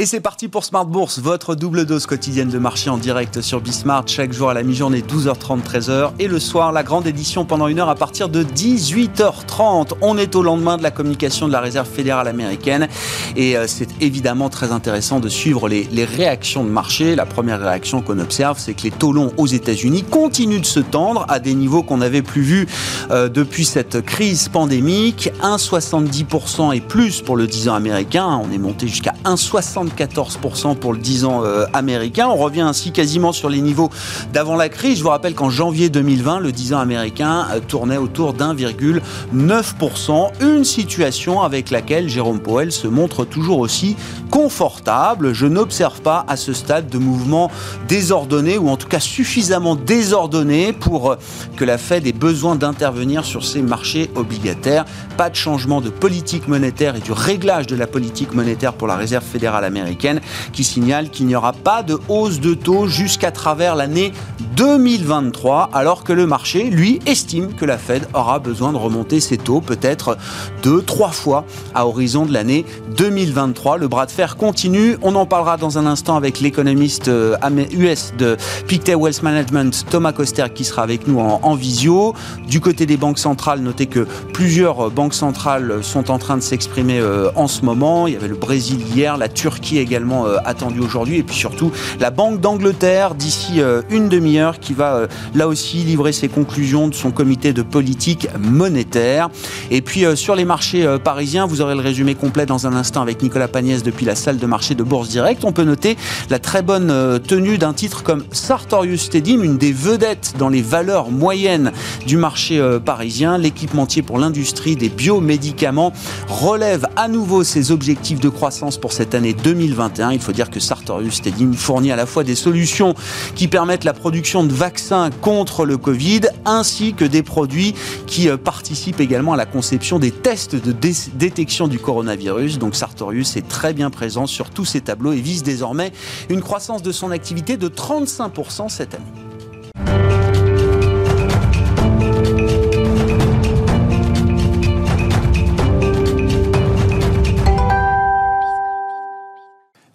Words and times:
Et 0.00 0.06
c'est 0.06 0.20
parti 0.20 0.48
pour 0.48 0.64
Smart 0.64 0.86
Bourse, 0.86 1.18
votre 1.18 1.54
double 1.54 1.84
dose 1.84 2.06
quotidienne 2.06 2.48
de 2.48 2.56
marché 2.56 2.88
en 2.88 2.96
direct 2.96 3.42
sur 3.42 3.60
Bismart, 3.60 4.04
chaque 4.08 4.32
jour 4.32 4.48
à 4.48 4.54
la 4.54 4.62
mi-journée 4.62 5.02
12h30, 5.02 5.62
13h. 5.62 6.12
Et 6.18 6.26
le 6.26 6.38
soir, 6.38 6.72
la 6.72 6.82
grande 6.82 7.06
édition 7.06 7.44
pendant 7.44 7.68
une 7.68 7.78
heure 7.80 7.90
à 7.90 7.94
partir 7.94 8.30
de 8.30 8.42
18h30. 8.42 9.92
On 10.00 10.16
est 10.16 10.34
au 10.36 10.42
lendemain 10.42 10.78
de 10.78 10.82
la 10.82 10.90
communication 10.90 11.48
de 11.48 11.52
la 11.52 11.60
Réserve 11.60 11.86
fédérale 11.86 12.28
américaine. 12.28 12.88
Et 13.36 13.58
euh, 13.58 13.66
c'est 13.66 13.88
évidemment 14.00 14.48
très 14.48 14.72
intéressant 14.72 15.20
de 15.20 15.28
suivre 15.28 15.68
les, 15.68 15.86
réactions 16.06 16.64
de 16.64 16.70
marché. 16.70 17.14
La 17.14 17.26
première 17.26 17.60
réaction 17.60 18.00
qu'on 18.00 18.20
observe, 18.20 18.58
c'est 18.58 18.72
que 18.72 18.84
les 18.84 18.92
taux 18.92 19.12
longs 19.12 19.34
aux 19.36 19.48
États-Unis 19.48 20.04
continuent 20.04 20.62
de 20.62 20.64
se 20.64 20.80
tendre 20.80 21.26
à 21.28 21.40
des 21.40 21.52
niveaux 21.52 21.82
qu'on 21.82 21.98
n'avait 21.98 22.22
plus 22.22 22.40
vus 22.40 22.66
euh, 23.10 23.28
depuis 23.28 23.66
cette 23.66 24.00
crise 24.00 24.48
pandémique. 24.48 25.30
1,70% 25.42 26.74
et 26.74 26.80
plus 26.80 27.20
pour 27.20 27.36
le 27.36 27.46
10 27.46 27.68
ans 27.68 27.74
américain. 27.74 28.40
On 28.42 28.50
est 28.50 28.56
monté 28.56 28.88
jusqu'à 28.88 29.12
1,70 29.26 29.89
14% 29.90 30.76
pour 30.76 30.92
le 30.92 30.98
10 30.98 31.24
ans 31.24 31.42
euh, 31.44 31.66
américain. 31.72 32.28
On 32.28 32.36
revient 32.36 32.60
ainsi 32.60 32.92
quasiment 32.92 33.32
sur 33.32 33.48
les 33.48 33.60
niveaux 33.60 33.90
d'avant 34.32 34.56
la 34.56 34.68
crise. 34.68 34.98
Je 34.98 35.02
vous 35.02 35.08
rappelle 35.10 35.34
qu'en 35.34 35.50
janvier 35.50 35.88
2020, 35.88 36.40
le 36.40 36.52
10 36.52 36.74
ans 36.74 36.78
américain 36.78 37.46
euh, 37.52 37.60
tournait 37.60 37.96
autour 37.96 38.32
d'1,9%. 38.32 40.30
Une 40.40 40.64
situation 40.64 41.42
avec 41.42 41.70
laquelle 41.70 42.08
Jérôme 42.08 42.40
Powell 42.40 42.72
se 42.72 42.86
montre 42.86 43.24
toujours 43.24 43.58
aussi 43.58 43.96
confortable. 44.30 45.32
Je 45.32 45.46
n'observe 45.46 46.00
pas 46.00 46.24
à 46.28 46.36
ce 46.36 46.52
stade 46.52 46.88
de 46.88 46.98
mouvement 46.98 47.50
désordonné 47.88 48.58
ou 48.58 48.68
en 48.68 48.76
tout 48.76 48.88
cas 48.88 49.00
suffisamment 49.00 49.74
désordonné 49.76 50.72
pour 50.72 51.12
euh, 51.12 51.16
que 51.56 51.64
la 51.64 51.78
Fed 51.78 52.06
ait 52.06 52.12
besoin 52.12 52.54
d'intervenir 52.56 53.24
sur 53.24 53.44
ces 53.44 53.62
marchés 53.62 54.10
obligataires. 54.14 54.84
Pas 55.16 55.30
de 55.30 55.36
changement 55.36 55.80
de 55.80 55.90
politique 55.90 56.48
monétaire 56.48 56.96
et 56.96 57.00
du 57.00 57.12
réglage 57.12 57.66
de 57.66 57.76
la 57.76 57.86
politique 57.86 58.34
monétaire 58.34 58.72
pour 58.74 58.86
la 58.86 58.96
Réserve 58.96 59.24
fédérale 59.24 59.64
américaine 59.64 59.79
américaine 59.80 60.20
qui 60.52 60.64
signale 60.64 61.10
qu'il 61.10 61.26
n'y 61.26 61.34
aura 61.34 61.52
pas 61.52 61.82
de 61.82 61.98
hausse 62.08 62.40
de 62.40 62.54
taux 62.54 62.86
jusqu'à 62.86 63.30
travers 63.30 63.74
l'année 63.74 64.12
2023, 64.56 65.70
alors 65.72 66.04
que 66.04 66.12
le 66.12 66.26
marché, 66.26 66.64
lui, 66.64 67.00
estime 67.06 67.54
que 67.54 67.64
la 67.64 67.78
Fed 67.78 68.06
aura 68.14 68.38
besoin 68.38 68.72
de 68.72 68.76
remonter 68.76 69.20
ses 69.20 69.38
taux 69.38 69.60
peut-être 69.60 70.18
deux, 70.62 70.82
trois 70.82 71.12
fois 71.12 71.44
à 71.74 71.86
horizon 71.86 72.26
de 72.26 72.32
l'année 72.32 72.64
2023. 72.96 73.78
Le 73.78 73.88
bras 73.88 74.06
de 74.06 74.10
fer 74.10 74.36
continue. 74.36 74.98
On 75.02 75.14
en 75.14 75.24
parlera 75.24 75.56
dans 75.56 75.78
un 75.78 75.86
instant 75.86 76.16
avec 76.16 76.40
l'économiste 76.40 77.08
US 77.08 77.10
euh, 77.10 78.16
de 78.18 78.36
Pictet 78.66 78.94
Wealth 78.94 79.22
Management, 79.22 79.86
Thomas 79.90 80.12
Coster, 80.12 80.46
qui 80.54 80.64
sera 80.64 80.82
avec 80.82 81.06
nous 81.06 81.20
en, 81.20 81.40
en 81.42 81.54
visio. 81.54 82.14
Du 82.46 82.60
côté 82.60 82.86
des 82.86 82.96
banques 82.96 83.18
centrales, 83.18 83.60
notez 83.60 83.86
que 83.86 84.06
plusieurs 84.34 84.90
banques 84.90 85.14
centrales 85.14 85.82
sont 85.82 86.10
en 86.10 86.18
train 86.18 86.36
de 86.36 86.42
s'exprimer 86.42 86.98
euh, 86.98 87.30
en 87.34 87.46
ce 87.46 87.64
moment. 87.64 88.06
Il 88.06 88.14
y 88.14 88.16
avait 88.16 88.28
le 88.28 88.36
Brésil 88.36 88.80
hier, 88.94 89.16
la 89.16 89.28
Turquie 89.28 89.69
également 89.78 90.26
euh, 90.26 90.36
attendu 90.44 90.80
aujourd'hui. 90.80 91.18
Et 91.18 91.22
puis 91.22 91.36
surtout, 91.36 91.72
la 91.98 92.10
Banque 92.10 92.40
d'Angleterre, 92.40 93.14
d'ici 93.14 93.60
euh, 93.60 93.82
une 93.90 94.08
demi-heure, 94.08 94.58
qui 94.58 94.72
va 94.72 94.94
euh, 94.94 95.06
là 95.34 95.48
aussi 95.48 95.78
livrer 95.78 96.12
ses 96.12 96.28
conclusions 96.28 96.88
de 96.88 96.94
son 96.94 97.10
comité 97.10 97.52
de 97.52 97.62
politique 97.62 98.28
monétaire. 98.38 99.28
Et 99.70 99.82
puis 99.82 100.04
sur 100.16 100.34
les 100.34 100.44
marchés 100.44 100.86
parisiens, 101.02 101.46
vous 101.46 101.60
aurez 101.60 101.74
le 101.74 101.80
résumé 101.80 102.14
complet 102.14 102.46
dans 102.46 102.66
un 102.66 102.74
instant 102.74 103.02
avec 103.02 103.22
Nicolas 103.22 103.48
Pagnès 103.48 103.82
depuis 103.82 104.04
la 104.04 104.14
salle 104.14 104.38
de 104.38 104.46
marché 104.46 104.74
de 104.74 104.82
Bourse 104.82 105.08
Direct. 105.08 105.44
On 105.44 105.52
peut 105.52 105.64
noter 105.64 105.96
la 106.28 106.38
très 106.38 106.62
bonne 106.62 107.20
tenue 107.26 107.58
d'un 107.58 107.72
titre 107.72 108.02
comme 108.02 108.24
Sartorius 108.32 109.02
Stedim, 109.02 109.42
une 109.42 109.58
des 109.58 109.72
vedettes 109.72 110.34
dans 110.38 110.48
les 110.48 110.62
valeurs 110.62 111.10
moyennes 111.10 111.72
du 112.06 112.16
marché 112.16 112.60
parisien. 112.84 113.38
L'équipementier 113.38 114.02
pour 114.02 114.18
l'industrie 114.18 114.76
des 114.76 114.88
biomédicaments 114.88 115.92
relève 116.28 116.86
à 116.96 117.08
nouveau 117.08 117.44
ses 117.44 117.70
objectifs 117.70 118.20
de 118.20 118.28
croissance 118.28 118.78
pour 118.78 118.92
cette 118.92 119.14
année 119.14 119.34
2020 119.34 119.59
2021. 119.60 120.12
Il 120.12 120.20
faut 120.20 120.32
dire 120.32 120.50
que 120.50 120.60
Sartorius 120.60 121.16
Stedim 121.16 121.52
fournit 121.52 121.92
à 121.92 121.96
la 121.96 122.06
fois 122.06 122.24
des 122.24 122.34
solutions 122.34 122.94
qui 123.34 123.48
permettent 123.48 123.84
la 123.84 123.92
production 123.92 124.42
de 124.44 124.52
vaccins 124.52 125.10
contre 125.20 125.64
le 125.66 125.76
Covid, 125.76 126.22
ainsi 126.44 126.94
que 126.94 127.04
des 127.04 127.22
produits 127.22 127.74
qui 128.06 128.28
euh, 128.28 128.36
participent 128.36 129.00
également 129.00 129.34
à 129.34 129.36
la 129.36 129.46
conception 129.46 129.98
des 129.98 130.10
tests 130.10 130.56
de 130.56 130.72
détection 131.14 131.68
du 131.68 131.78
coronavirus. 131.78 132.58
Donc 132.58 132.74
Sartorius 132.74 133.36
est 133.36 133.46
très 133.46 133.74
bien 133.74 133.90
présent 133.90 134.26
sur 134.26 134.50
tous 134.50 134.64
ces 134.64 134.80
tableaux 134.80 135.12
et 135.12 135.20
vise 135.20 135.42
désormais 135.42 135.92
une 136.28 136.40
croissance 136.40 136.82
de 136.82 136.92
son 136.92 137.10
activité 137.10 137.56
de 137.56 137.68
35% 137.68 138.68
cette 138.68 138.94
année. 138.94 139.29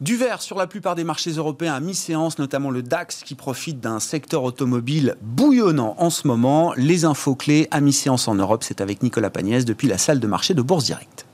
Du 0.05 0.17
vert 0.17 0.43
sur 0.43 0.59
la 0.59 0.67
plupart 0.67 0.93
des 0.93 1.03
marchés 1.03 1.31
européens 1.31 1.73
à 1.73 1.79
mi-séance, 1.79 2.37
notamment 2.37 2.69
le 2.69 2.83
DAX 2.83 3.23
qui 3.23 3.33
profite 3.33 3.79
d'un 3.79 3.99
secteur 3.99 4.43
automobile 4.43 5.15
bouillonnant 5.23 5.95
en 5.97 6.11
ce 6.11 6.27
moment. 6.27 6.73
Les 6.77 7.05
infos 7.05 7.33
clés 7.33 7.67
à 7.71 7.81
mi-séance 7.81 8.27
en 8.27 8.35
Europe, 8.35 8.63
c'est 8.63 8.81
avec 8.81 9.01
Nicolas 9.01 9.31
Pagnès 9.31 9.65
depuis 9.65 9.87
la 9.87 9.97
salle 9.97 10.19
de 10.19 10.27
marché 10.27 10.53
de 10.53 10.61
Bourse 10.61 10.85
Directe. 10.85 11.25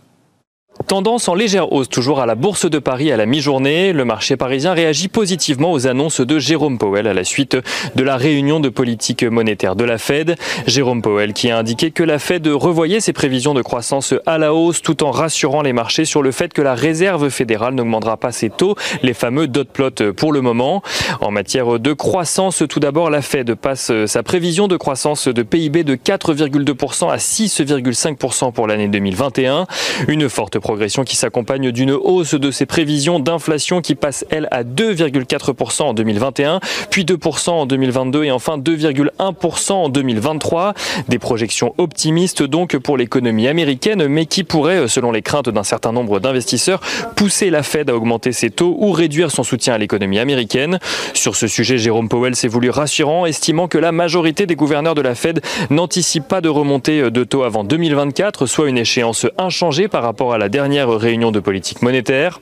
Tendance 0.91 1.29
en 1.29 1.35
légère 1.35 1.71
hausse 1.71 1.87
toujours 1.87 2.19
à 2.19 2.25
la 2.25 2.35
Bourse 2.35 2.69
de 2.69 2.77
Paris 2.77 3.13
à 3.13 3.15
la 3.15 3.25
mi-journée. 3.25 3.93
Le 3.93 4.03
marché 4.03 4.35
parisien 4.35 4.73
réagit 4.73 5.07
positivement 5.07 5.71
aux 5.71 5.87
annonces 5.87 6.19
de 6.19 6.37
Jérôme 6.37 6.77
Powell 6.77 7.07
à 7.07 7.13
la 7.13 7.23
suite 7.23 7.55
de 7.95 8.03
la 8.03 8.17
réunion 8.17 8.59
de 8.59 8.67
politique 8.67 9.23
monétaire 9.23 9.77
de 9.77 9.85
la 9.85 9.97
Fed. 9.97 10.35
Jérôme 10.67 11.01
Powell 11.01 11.31
qui 11.31 11.49
a 11.49 11.57
indiqué 11.57 11.91
que 11.91 12.03
la 12.03 12.19
Fed 12.19 12.45
revoyait 12.45 12.99
ses 12.99 13.13
prévisions 13.13 13.53
de 13.53 13.61
croissance 13.61 14.13
à 14.25 14.37
la 14.37 14.53
hausse 14.53 14.81
tout 14.81 15.01
en 15.05 15.11
rassurant 15.11 15.61
les 15.61 15.71
marchés 15.71 16.03
sur 16.03 16.21
le 16.21 16.33
fait 16.33 16.51
que 16.51 16.61
la 16.61 16.75
Réserve 16.75 17.29
fédérale 17.29 17.73
n'augmentera 17.73 18.17
pas 18.17 18.33
ses 18.33 18.49
taux, 18.49 18.75
les 19.01 19.13
fameux 19.13 19.47
dot 19.47 19.69
plot 19.69 20.11
pour 20.17 20.33
le 20.33 20.41
moment. 20.41 20.83
En 21.21 21.31
matière 21.31 21.79
de 21.79 21.93
croissance, 21.93 22.63
tout 22.67 22.81
d'abord, 22.81 23.09
la 23.09 23.21
Fed 23.21 23.55
passe 23.55 23.93
sa 24.07 24.23
prévision 24.23 24.67
de 24.67 24.75
croissance 24.75 25.29
de 25.29 25.41
PIB 25.41 25.85
de 25.85 25.95
4,2% 25.95 27.09
à 27.09 27.15
6,5% 27.15 28.51
pour 28.51 28.67
l'année 28.67 28.89
2021. 28.89 29.67
Une 30.09 30.27
forte 30.27 30.59
progression 30.59 30.80
qui 30.87 31.15
s'accompagne 31.15 31.71
d'une 31.71 31.91
hausse 31.91 32.33
de 32.33 32.49
ses 32.49 32.65
prévisions 32.65 33.19
d'inflation 33.19 33.81
qui 33.81 33.95
passe, 33.95 34.25
elle, 34.29 34.47
à 34.51 34.63
2,4% 34.63 35.83
en 35.83 35.93
2021, 35.93 36.59
puis 36.89 37.03
2% 37.03 37.49
en 37.51 37.65
2022 37.65 38.23
et 38.23 38.31
enfin 38.31 38.57
2,1% 38.57 39.71
en 39.71 39.89
2023. 39.89 40.73
Des 41.07 41.19
projections 41.19 41.75
optimistes 41.77 42.43
donc 42.43 42.77
pour 42.77 42.97
l'économie 42.97 43.47
américaine, 43.47 44.07
mais 44.07 44.25
qui 44.25 44.43
pourraient, 44.43 44.87
selon 44.87 45.11
les 45.11 45.21
craintes 45.21 45.49
d'un 45.49 45.63
certain 45.63 45.91
nombre 45.91 46.19
d'investisseurs, 46.19 46.79
pousser 47.15 47.49
la 47.49 47.63
Fed 47.63 47.89
à 47.89 47.95
augmenter 47.95 48.31
ses 48.31 48.49
taux 48.49 48.75
ou 48.79 48.91
réduire 48.91 49.31
son 49.31 49.43
soutien 49.43 49.75
à 49.75 49.77
l'économie 49.77 50.19
américaine. 50.19 50.79
Sur 51.13 51.35
ce 51.35 51.47
sujet, 51.47 51.77
Jérôme 51.77 52.09
Powell 52.09 52.35
s'est 52.35 52.47
voulu 52.47 52.69
rassurant, 52.69 53.25
estimant 53.25 53.67
que 53.67 53.77
la 53.77 53.91
majorité 53.91 54.45
des 54.45 54.55
gouverneurs 54.55 54.95
de 54.95 55.01
la 55.01 55.15
Fed 55.15 55.41
n'anticipent 55.69 56.27
pas 56.27 56.41
de 56.41 56.49
remontée 56.49 57.11
de 57.11 57.23
taux 57.23 57.43
avant 57.43 57.63
2024, 57.63 58.45
soit 58.45 58.67
une 58.67 58.77
échéance 58.77 59.27
inchangée 59.37 59.87
par 59.87 60.03
rapport 60.03 60.33
à 60.33 60.37
la 60.37 60.49
dernière 60.49 60.70
réunion 60.79 61.31
de 61.31 61.39
politique 61.39 61.81
monétaire. 61.81 62.39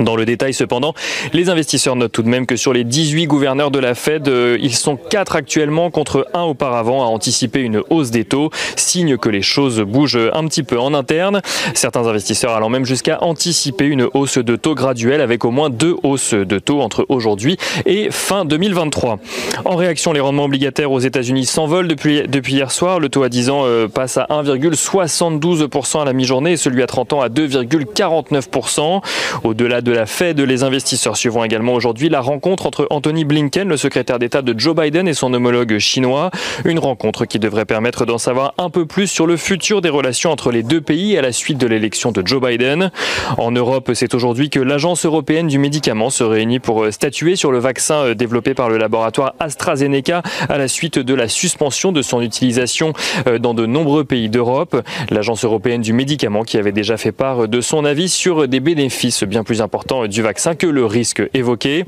Dans 0.00 0.16
le 0.16 0.24
détail 0.24 0.52
cependant, 0.52 0.94
les 1.32 1.48
investisseurs 1.48 1.96
notent 1.96 2.12
tout 2.12 2.22
de 2.22 2.28
même 2.28 2.46
que 2.46 2.56
sur 2.56 2.72
les 2.72 2.84
18 2.84 3.26
gouverneurs 3.26 3.70
de 3.70 3.78
la 3.78 3.94
Fed, 3.94 4.28
euh, 4.28 4.58
ils 4.60 4.74
sont 4.74 4.96
4 4.96 5.36
actuellement 5.36 5.90
contre 5.90 6.26
1 6.34 6.42
auparavant 6.42 7.02
à 7.02 7.06
anticiper 7.06 7.60
une 7.60 7.82
hausse 7.88 8.10
des 8.10 8.24
taux, 8.24 8.50
signe 8.74 9.16
que 9.16 9.28
les 9.28 9.42
choses 9.42 9.80
bougent 9.80 10.18
un 10.32 10.44
petit 10.46 10.62
peu 10.62 10.78
en 10.78 10.92
interne. 10.92 11.40
Certains 11.74 12.06
investisseurs 12.06 12.52
allant 12.52 12.68
même 12.68 12.84
jusqu'à 12.84 13.22
anticiper 13.22 13.86
une 13.86 14.08
hausse 14.12 14.38
de 14.38 14.56
taux 14.56 14.74
graduelle 14.74 15.20
avec 15.20 15.44
au 15.44 15.50
moins 15.50 15.70
deux 15.70 15.96
hausses 16.02 16.34
de 16.34 16.58
taux 16.58 16.80
entre 16.80 17.06
aujourd'hui 17.08 17.56
et 17.86 18.10
fin 18.10 18.44
2023. 18.44 19.18
En 19.64 19.76
réaction, 19.76 20.12
les 20.12 20.20
rendements 20.20 20.44
obligataires 20.44 20.92
aux 20.92 21.00
États-Unis 21.00 21.46
s'envolent 21.46 21.88
depuis, 21.88 22.22
depuis 22.28 22.54
hier 22.54 22.70
soir. 22.70 23.00
Le 23.00 23.08
taux 23.08 23.22
à 23.22 23.28
10 23.28 23.50
ans 23.50 23.62
euh, 23.64 23.88
passe 23.88 24.18
à 24.18 24.26
1,72% 24.30 26.02
à 26.02 26.04
la 26.04 26.12
mi-journée 26.12 26.52
et 26.52 26.56
celui 26.56 26.82
à 26.82 26.86
30 26.86 27.14
ans 27.14 27.20
à 27.20 27.28
2,49%. 27.28 29.00
Au-delà 29.46 29.80
de 29.80 29.92
la 29.92 30.06
Fed, 30.06 30.40
les 30.40 30.64
investisseurs 30.64 31.16
suivront 31.16 31.44
également 31.44 31.74
aujourd'hui 31.74 32.08
la 32.08 32.20
rencontre 32.20 32.66
entre 32.66 32.88
Anthony 32.90 33.24
Blinken, 33.24 33.68
le 33.68 33.76
secrétaire 33.76 34.18
d'État 34.18 34.42
de 34.42 34.58
Joe 34.58 34.74
Biden 34.74 35.06
et 35.06 35.14
son 35.14 35.32
homologue 35.32 35.78
chinois. 35.78 36.32
Une 36.64 36.80
rencontre 36.80 37.26
qui 37.26 37.38
devrait 37.38 37.64
permettre 37.64 38.06
d'en 38.06 38.18
savoir 38.18 38.54
un 38.58 38.70
peu 38.70 38.86
plus 38.86 39.06
sur 39.06 39.24
le 39.24 39.36
futur 39.36 39.82
des 39.82 39.88
relations 39.88 40.32
entre 40.32 40.50
les 40.50 40.64
deux 40.64 40.80
pays 40.80 41.16
à 41.16 41.22
la 41.22 41.30
suite 41.30 41.58
de 41.58 41.68
l'élection 41.68 42.10
de 42.10 42.26
Joe 42.26 42.42
Biden. 42.42 42.90
En 43.38 43.52
Europe, 43.52 43.92
c'est 43.94 44.14
aujourd'hui 44.14 44.50
que 44.50 44.58
l'Agence 44.58 45.06
européenne 45.06 45.46
du 45.46 45.60
médicament 45.60 46.10
se 46.10 46.24
réunit 46.24 46.58
pour 46.58 46.84
statuer 46.92 47.36
sur 47.36 47.52
le 47.52 47.60
vaccin 47.60 48.14
développé 48.14 48.52
par 48.52 48.68
le 48.68 48.78
laboratoire 48.78 49.36
AstraZeneca 49.38 50.22
à 50.48 50.58
la 50.58 50.66
suite 50.66 50.98
de 50.98 51.14
la 51.14 51.28
suspension 51.28 51.92
de 51.92 52.02
son 52.02 52.20
utilisation 52.20 52.94
euh, 53.28 53.38
dans 53.38 53.54
de 53.54 53.64
nombreux 53.64 54.02
pays 54.02 54.28
d'Europe. 54.28 54.82
L'Agence 55.08 55.44
européenne 55.44 55.82
du 55.82 55.92
médicament 55.92 56.42
qui 56.42 56.58
avait 56.58 56.72
déjà 56.72 56.96
fait 56.96 57.12
part 57.12 57.46
de 57.46 57.60
son 57.60 57.84
avis 57.84 58.08
sur 58.08 58.48
des 58.48 58.58
bénéfices 58.58 59.22
bien 59.22 59.35
plus 59.44 59.62
important 59.62 60.06
du 60.06 60.22
vaccin 60.22 60.54
que 60.54 60.66
le 60.66 60.84
risque 60.84 61.22
évoqué. 61.34 61.84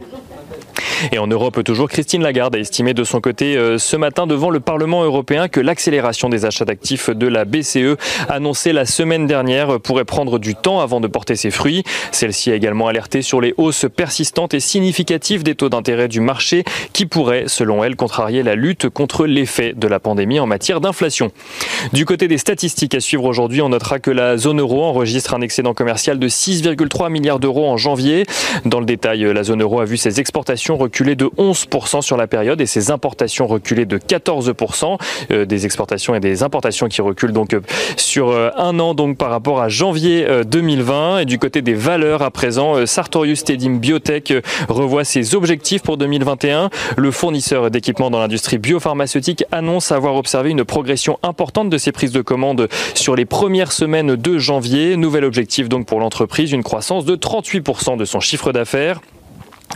Et 1.12 1.18
en 1.18 1.26
Europe 1.26 1.62
toujours, 1.64 1.88
Christine 1.88 2.22
Lagarde 2.22 2.56
a 2.56 2.58
estimé 2.58 2.94
de 2.94 3.04
son 3.04 3.20
côté 3.20 3.56
euh, 3.56 3.78
ce 3.78 3.96
matin 3.96 4.26
devant 4.26 4.50
le 4.50 4.60
Parlement 4.60 5.04
européen 5.04 5.48
que 5.48 5.60
l'accélération 5.60 6.28
des 6.28 6.44
achats 6.44 6.64
d'actifs 6.64 7.10
de 7.10 7.26
la 7.26 7.44
BCE 7.44 7.96
annoncée 8.28 8.72
la 8.72 8.84
semaine 8.84 9.26
dernière 9.26 9.80
pourrait 9.80 10.04
prendre 10.04 10.38
du 10.38 10.54
temps 10.54 10.80
avant 10.80 11.00
de 11.00 11.06
porter 11.06 11.36
ses 11.36 11.50
fruits. 11.50 11.84
Celle-ci 12.12 12.50
a 12.50 12.54
également 12.54 12.88
alerté 12.88 13.22
sur 13.22 13.40
les 13.40 13.54
hausses 13.56 13.86
persistantes 13.94 14.54
et 14.54 14.60
significatives 14.60 15.42
des 15.42 15.54
taux 15.54 15.68
d'intérêt 15.68 16.08
du 16.08 16.20
marché 16.20 16.64
qui 16.92 17.06
pourraient, 17.06 17.44
selon 17.46 17.84
elle, 17.84 17.96
contrarier 17.96 18.42
la 18.42 18.54
lutte 18.54 18.88
contre 18.88 19.26
l'effet 19.26 19.72
de 19.76 19.88
la 19.88 20.00
pandémie 20.00 20.40
en 20.40 20.46
matière 20.46 20.80
d'inflation. 20.80 21.30
Du 21.92 22.04
côté 22.04 22.28
des 22.28 22.38
statistiques 22.38 22.94
à 22.94 23.00
suivre 23.00 23.24
aujourd'hui, 23.24 23.62
on 23.62 23.68
notera 23.68 23.98
que 23.98 24.10
la 24.10 24.36
zone 24.36 24.60
euro 24.60 24.84
enregistre 24.84 25.34
un 25.34 25.40
excédent 25.40 25.74
commercial 25.74 26.18
de 26.18 26.28
6,3 26.28 27.10
milliards 27.10 27.38
d'euros 27.38 27.68
en 27.68 27.76
janvier. 27.76 28.24
Dans 28.64 28.80
le 28.80 28.86
détail, 28.86 29.32
la 29.32 29.42
zone 29.42 29.62
euro 29.62 29.80
a 29.80 29.84
vu 29.84 29.96
ses 29.96 30.20
exportations 30.20 30.67
reculé 30.76 31.16
de 31.16 31.26
11% 31.38 32.02
sur 32.02 32.16
la 32.16 32.26
période 32.26 32.60
et 32.60 32.66
ses 32.66 32.90
importations 32.90 33.46
reculées 33.46 33.86
de 33.86 33.98
14%. 33.98 34.98
Euh, 35.30 35.44
des 35.44 35.64
exportations 35.64 36.14
et 36.14 36.20
des 36.20 36.42
importations 36.42 36.88
qui 36.88 37.00
reculent 37.00 37.32
donc 37.32 37.54
euh, 37.54 37.60
sur 37.96 38.30
euh, 38.30 38.50
un 38.56 38.78
an 38.78 38.94
donc 38.94 39.16
par 39.16 39.30
rapport 39.30 39.60
à 39.60 39.68
janvier 39.68 40.26
2020. 40.46 41.20
Et 41.20 41.24
du 41.24 41.38
côté 41.38 41.62
des 41.62 41.74
valeurs 41.74 42.22
à 42.22 42.30
présent, 42.30 42.86
Sartorius 42.86 43.44
Tedim 43.44 43.76
Biotech 43.76 44.32
revoit 44.68 45.04
ses 45.04 45.34
objectifs 45.34 45.82
pour 45.82 45.96
2021. 45.96 46.70
Le 46.96 47.10
fournisseur 47.10 47.70
d'équipements 47.70 48.10
dans 48.10 48.18
l'industrie 48.18 48.58
biopharmaceutique 48.58 49.44
annonce 49.52 49.92
avoir 49.92 50.16
observé 50.16 50.50
une 50.50 50.64
progression 50.64 51.18
importante 51.22 51.70
de 51.70 51.78
ses 51.78 51.92
prises 51.92 52.12
de 52.12 52.22
commandes 52.22 52.68
sur 52.94 53.16
les 53.16 53.24
premières 53.24 53.72
semaines 53.72 54.16
de 54.16 54.38
janvier. 54.38 54.96
Nouvel 54.96 55.24
objectif 55.24 55.68
donc 55.68 55.86
pour 55.86 56.00
l'entreprise, 56.00 56.52
une 56.52 56.62
croissance 56.62 57.04
de 57.04 57.16
38% 57.16 57.96
de 57.96 58.04
son 58.04 58.20
chiffre 58.20 58.52
d'affaires. 58.52 59.00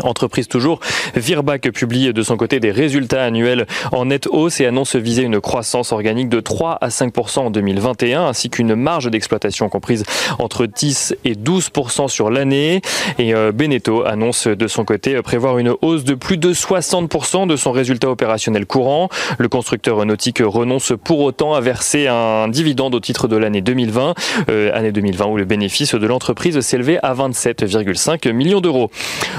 Entreprise 0.03 0.49
toujours, 0.49 0.81
Virbac 1.15 1.71
publie 1.71 2.13
de 2.13 2.23
son 2.23 2.37
côté 2.37 2.61
des 2.61 2.71
résultats 2.71 3.25
annuels 3.25 3.67
en 3.93 4.07
nette 4.07 4.27
hausse 4.27 4.61
et 4.61 4.67
annonce 4.67 4.97
viser 4.97 5.23
une 5.23 5.41
croissance 5.41 5.93
organique 5.93 6.29
de 6.29 6.41
3 6.41 6.79
à 6.81 6.91
5 6.91 7.13
en 7.37 7.51
2021 7.51 8.27
ainsi 8.27 8.49
qu'une 8.49 8.75
marge 8.75 9.11
d'exploitation 9.11 9.69
comprise 9.69 10.05
entre 10.39 10.67
10 10.67 11.17
et 11.25 11.35
12% 11.35 12.09
sur 12.09 12.31
l'année. 12.31 12.81
Et 13.19 13.35
euh, 13.35 13.53
Beneteau 13.53 14.05
annonce 14.05 14.47
de 14.47 14.67
son 14.67 14.85
côté 14.85 15.21
prévoir 15.23 15.59
une 15.59 15.75
hausse 15.83 16.05
de 16.05 16.15
plus 16.15 16.39
de 16.39 16.53
60 16.53 17.47
de 17.47 17.57
son 17.57 17.73
résultat 17.73 18.11
opérationnel 18.11 18.67
courant. 18.67 19.09
Le 19.39 19.49
constructeur 19.49 20.05
nautique 20.07 20.43
renonce 20.43 20.93
pour 21.05 21.21
autant 21.21 21.55
à 21.55 21.61
verser 21.61 22.07
un 22.09 22.49
dividende 22.49 22.95
au 22.95 23.01
titre 23.01 23.29
de 23.29 23.37
l'année 23.37 23.61
2020, 23.61 24.15
euh, 24.49 24.71
année 24.75 24.93
2020 24.93 25.27
où 25.27 25.37
le 25.37 25.45
bénéfice 25.45 25.95
de 25.95 26.07
l'entreprise 26.07 26.59
s'élevait 26.61 26.99
à 27.03 27.15
27,5 27.15 28.33
millions 28.33 28.61
d'euros. 28.61 28.91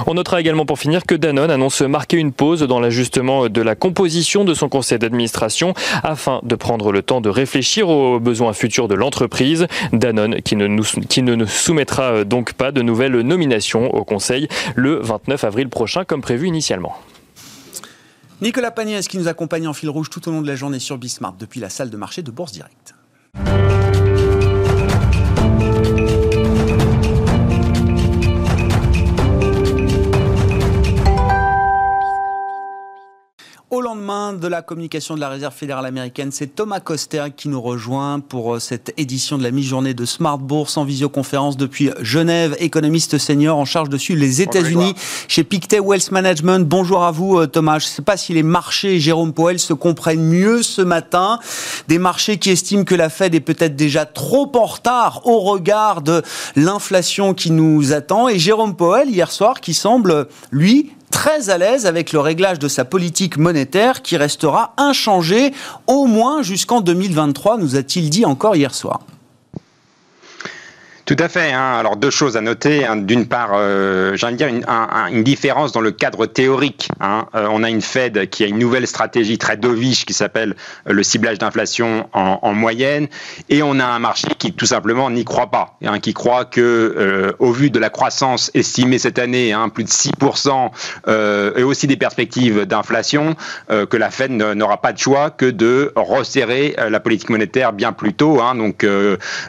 On 0.05 0.13
notera 0.13 0.42
également 0.43 0.65
pour 0.65 0.77
finir 0.77 1.05
que 1.05 1.15
Danone 1.15 1.49
annonce 1.49 1.81
marquer 1.83 2.17
une 2.17 2.33
pause 2.33 2.63
dans 2.63 2.81
l'ajustement 2.81 3.47
de 3.47 3.61
la 3.61 3.75
composition 3.75 4.43
de 4.43 4.53
son 4.53 4.67
conseil 4.67 4.99
d'administration 4.99 5.73
afin 6.03 6.41
de 6.43 6.55
prendre 6.55 6.91
le 6.91 7.01
temps 7.01 7.21
de 7.21 7.29
réfléchir 7.29 7.87
aux 7.87 8.19
besoins 8.19 8.51
futurs 8.51 8.89
de 8.89 8.93
l'entreprise. 8.93 9.67
Danone 9.93 10.41
qui 10.41 10.57
ne, 10.57 10.67
nous, 10.67 10.83
qui 10.83 11.21
ne 11.21 11.45
soumettra 11.45 12.25
donc 12.25 12.51
pas 12.55 12.73
de 12.73 12.81
nouvelles 12.81 13.21
nominations 13.21 13.89
au 13.95 14.03
conseil 14.03 14.49
le 14.75 14.99
29 14.99 15.45
avril 15.45 15.69
prochain 15.69 16.03
comme 16.03 16.19
prévu 16.19 16.49
initialement. 16.49 16.93
Nicolas 18.41 18.71
Pagnès 18.71 19.07
qui 19.07 19.17
nous 19.17 19.29
accompagne 19.29 19.65
en 19.69 19.73
fil 19.73 19.89
rouge 19.89 20.09
tout 20.09 20.27
au 20.27 20.31
long 20.33 20.41
de 20.41 20.47
la 20.47 20.55
journée 20.55 20.79
sur 20.79 20.97
Bismarck 20.97 21.37
depuis 21.37 21.61
la 21.61 21.69
salle 21.69 21.89
de 21.89 21.95
marché 21.95 22.21
de 22.21 22.31
Bourse 22.31 22.51
Direct? 22.51 22.95
Au 33.73 33.81
lendemain 33.81 34.33
de 34.33 34.47
la 34.47 34.61
communication 34.61 35.15
de 35.15 35.19
la 35.19 35.29
Réserve 35.29 35.55
fédérale 35.55 35.87
américaine, 35.87 36.29
c'est 36.31 36.45
Thomas 36.45 36.79
Koster 36.79 37.23
qui 37.35 37.49
nous 37.49 37.59
rejoint 37.59 38.19
pour 38.19 38.53
euh, 38.53 38.59
cette 38.59 38.93
édition 38.97 39.39
de 39.39 39.41
la 39.41 39.49
mi-journée 39.49 39.95
de 39.95 40.05
Smart 40.05 40.37
Bourse 40.37 40.77
en 40.77 40.85
visioconférence 40.85 41.57
depuis 41.57 41.89
Genève, 41.99 42.55
économiste 42.59 43.17
senior 43.17 43.57
en 43.57 43.65
charge 43.65 43.89
de 43.89 43.97
suivre 43.97 44.19
les 44.19 44.43
États-Unis 44.43 44.93
chez 45.27 45.43
Pictet 45.43 45.79
Wealth 45.79 46.11
Management. 46.11 46.69
Bonjour 46.69 47.03
à 47.03 47.09
vous 47.09 47.39
euh, 47.39 47.47
Thomas. 47.47 47.79
Je 47.79 47.85
ne 47.85 47.89
sais 47.89 48.03
pas 48.03 48.15
si 48.15 48.31
les 48.35 48.43
marchés 48.43 48.99
Jérôme 48.99 49.33
Powell 49.33 49.57
se 49.57 49.73
comprennent 49.73 50.23
mieux 50.23 50.61
ce 50.61 50.83
matin. 50.83 51.39
Des 51.87 51.97
marchés 51.97 52.37
qui 52.37 52.51
estiment 52.51 52.83
que 52.83 52.93
la 52.93 53.09
Fed 53.09 53.33
est 53.33 53.39
peut-être 53.39 53.75
déjà 53.75 54.05
trop 54.05 54.51
en 54.53 54.65
retard 54.65 55.21
au 55.25 55.39
regard 55.39 56.03
de 56.03 56.21
l'inflation 56.55 57.33
qui 57.33 57.49
nous 57.49 57.91
attend. 57.91 58.29
Et 58.29 58.37
Jérôme 58.37 58.75
Powell 58.75 59.09
hier 59.09 59.31
soir 59.31 59.61
qui 59.61 59.73
semble, 59.73 60.27
lui, 60.51 60.91
très 61.13 61.51
à 61.51 61.59
l'aise 61.59 61.85
avec 61.85 62.11
le 62.11 62.19
réglage 62.19 62.57
de 62.57 62.67
sa 62.67 62.85
politique 62.85 63.37
monétaire 63.37 64.01
qui 64.01 64.17
restera 64.17 64.73
inchangée 64.77 65.53
au 65.85 66.07
moins 66.07 66.41
jusqu'en 66.41 66.81
2023, 66.81 67.57
nous 67.57 67.75
a-t-il 67.75 68.09
dit 68.09 68.25
encore 68.25 68.55
hier 68.55 68.73
soir. 68.73 69.01
Tout 71.15 71.23
à 71.23 71.29
fait. 71.29 71.51
Hein. 71.51 71.75
Alors 71.77 71.95
deux 71.95 72.09
choses 72.09 72.37
à 72.37 72.41
noter. 72.41 72.87
Hein. 72.87 72.95
D'une 72.95 73.27
part, 73.27 73.51
euh, 73.53 74.15
dire 74.31 74.47
une, 74.47 74.65
une, 75.11 75.23
différence 75.23 75.71
dans 75.71 75.79
le 75.79 75.91
cadre 75.91 76.25
théorique. 76.25 76.89
Hein. 77.01 77.27
Euh, 77.35 77.47
on 77.51 77.61
a 77.61 77.69
une 77.69 77.83
Fed 77.83 78.31
qui 78.31 78.43
a 78.43 78.47
une 78.47 78.57
nouvelle 78.57 78.87
stratégie 78.87 79.37
très 79.37 79.55
dovish 79.55 80.05
qui 80.05 80.13
s'appelle 80.13 80.55
euh, 80.87 80.93
le 80.93 81.03
ciblage 81.03 81.37
d'inflation 81.37 82.09
en, 82.13 82.39
en, 82.41 82.53
moyenne, 82.55 83.09
et 83.49 83.61
on 83.61 83.79
a 83.79 83.85
un 83.85 83.99
marché 83.99 84.29
qui 84.39 84.53
tout 84.53 84.65
simplement 84.65 85.11
n'y 85.11 85.23
croit 85.23 85.51
pas, 85.51 85.77
hein, 85.85 85.99
qui 85.99 86.15
croit 86.15 86.45
que 86.45 86.61
euh, 86.61 87.31
au 87.37 87.51
vu 87.51 87.69
de 87.69 87.77
la 87.77 87.91
croissance 87.91 88.49
estimée 88.55 88.97
cette 88.97 89.19
année, 89.19 89.53
hein, 89.53 89.69
plus 89.69 89.83
de 89.83 89.89
6%, 89.89 90.71
et 91.55 91.63
aussi 91.63 91.85
des 91.85 91.97
perspectives 91.97 92.65
d'inflation, 92.65 93.35
que 93.69 93.97
la 93.97 94.09
Fed 94.09 94.31
n'aura 94.31 94.81
pas 94.81 94.93
de 94.93 94.97
choix 94.97 95.29
que 95.29 95.45
de 95.45 95.91
resserrer 95.95 96.75
la 96.89 96.99
politique 96.99 97.29
monétaire 97.29 97.71
bien 97.71 97.91
plus 97.91 98.13
tôt. 98.13 98.41
donc 98.55 98.85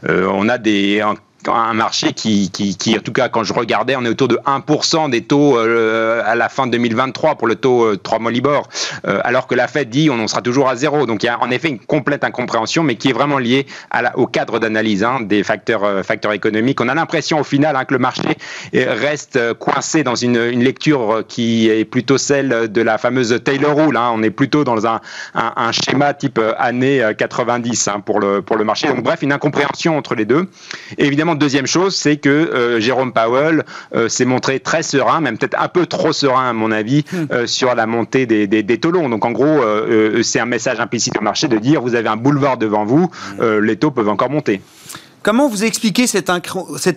on 0.08 0.48
a 0.48 0.58
des 0.58 1.02
un 1.48 1.74
marché 1.74 2.12
qui, 2.12 2.50
qui, 2.50 2.96
en 2.96 3.00
tout 3.00 3.12
cas, 3.12 3.28
quand 3.28 3.44
je 3.44 3.52
regardais, 3.52 3.96
on 3.96 4.04
est 4.04 4.08
autour 4.08 4.28
de 4.28 4.38
1% 4.46 5.10
des 5.10 5.22
taux 5.22 5.58
euh, 5.58 6.22
à 6.24 6.34
la 6.34 6.48
fin 6.48 6.66
de 6.66 6.72
2023 6.72 7.36
pour 7.36 7.48
le 7.48 7.56
taux 7.56 7.84
euh, 7.84 7.96
3 7.96 8.18
mois 8.18 8.30
Libor, 8.30 8.68
euh, 9.06 9.20
alors 9.24 9.46
que 9.46 9.54
la 9.54 9.68
Fed 9.68 9.90
dit 9.90 10.10
on 10.10 10.20
en 10.20 10.28
sera 10.28 10.42
toujours 10.42 10.68
à 10.68 10.76
zéro. 10.76 11.06
Donc 11.06 11.22
il 11.22 11.26
y 11.26 11.28
a 11.28 11.40
en 11.40 11.50
effet 11.50 11.68
une 11.68 11.78
complète 11.78 12.24
incompréhension, 12.24 12.82
mais 12.82 12.96
qui 12.96 13.10
est 13.10 13.12
vraiment 13.12 13.38
liée 13.38 13.66
au 14.14 14.26
cadre 14.26 14.58
d'analyse 14.58 15.04
hein, 15.04 15.20
des 15.20 15.42
facteurs, 15.42 15.84
euh, 15.84 16.02
facteurs 16.02 16.32
économiques. 16.32 16.80
On 16.80 16.88
a 16.88 16.94
l'impression 16.94 17.40
au 17.40 17.44
final 17.44 17.76
hein, 17.76 17.84
que 17.84 17.94
le 17.94 18.00
marché 18.00 18.36
reste 18.72 19.54
coincé 19.54 20.02
dans 20.02 20.14
une, 20.14 20.36
une, 20.36 20.64
lecture 20.64 21.24
qui 21.28 21.68
est 21.68 21.84
plutôt 21.84 22.18
celle 22.18 22.72
de 22.72 22.82
la 22.82 22.98
fameuse 22.98 23.40
Taylor 23.44 23.76
Rule. 23.76 23.96
Hein. 23.96 24.10
On 24.14 24.22
est 24.22 24.30
plutôt 24.30 24.64
dans 24.64 24.86
un, 24.86 25.00
un, 25.34 25.72
schéma 25.72 26.14
type 26.14 26.40
année 26.58 27.02
90 27.16 27.88
hein, 27.88 28.00
pour, 28.00 28.20
le, 28.20 28.42
pour 28.42 28.56
le 28.56 28.64
marché. 28.64 28.88
Donc 28.88 29.02
bref, 29.02 29.22
une 29.22 29.32
incompréhension 29.32 29.96
entre 29.96 30.14
les 30.14 30.24
deux. 30.24 30.48
Et 30.98 31.04
évidemment, 31.04 31.33
deuxième 31.34 31.66
chose, 31.66 31.94
c'est 31.96 32.16
que 32.16 32.28
euh, 32.28 32.80
Jérôme 32.80 33.12
Powell 33.12 33.64
euh, 33.94 34.08
s'est 34.08 34.24
montré 34.24 34.60
très 34.60 34.82
serein, 34.82 35.20
même 35.20 35.38
peut-être 35.38 35.60
un 35.60 35.68
peu 35.68 35.86
trop 35.86 36.12
serein 36.12 36.50
à 36.50 36.52
mon 36.52 36.70
avis, 36.70 37.04
hmm. 37.12 37.24
euh, 37.32 37.46
sur 37.46 37.74
la 37.74 37.86
montée 37.86 38.26
des, 38.26 38.46
des, 38.46 38.62
des, 38.62 38.78
taux 38.78 38.90
longs. 38.90 39.08
Donc 39.08 39.24
en 39.24 39.32
gros, 39.32 39.60
c'est 40.22 40.40
un 40.40 40.46
message 40.46 40.80
implicite 40.80 41.16
au 41.18 41.22
marché 41.22 41.48
de 41.48 41.58
dire 41.58 41.80
vous 41.80 41.94
avez 41.94 42.08
un 42.08 42.16
boulevard 42.16 42.56
devant 42.56 42.84
vous, 42.84 43.10
hmm. 43.38 43.58
les 43.58 43.76
taux 43.76 43.90
peuvent 43.90 44.08
encore 44.08 44.30
monter. 44.30 44.60
Comment 45.24 45.48
vous 45.48 45.64
expliquez 45.64 46.06
cette, 46.06 46.28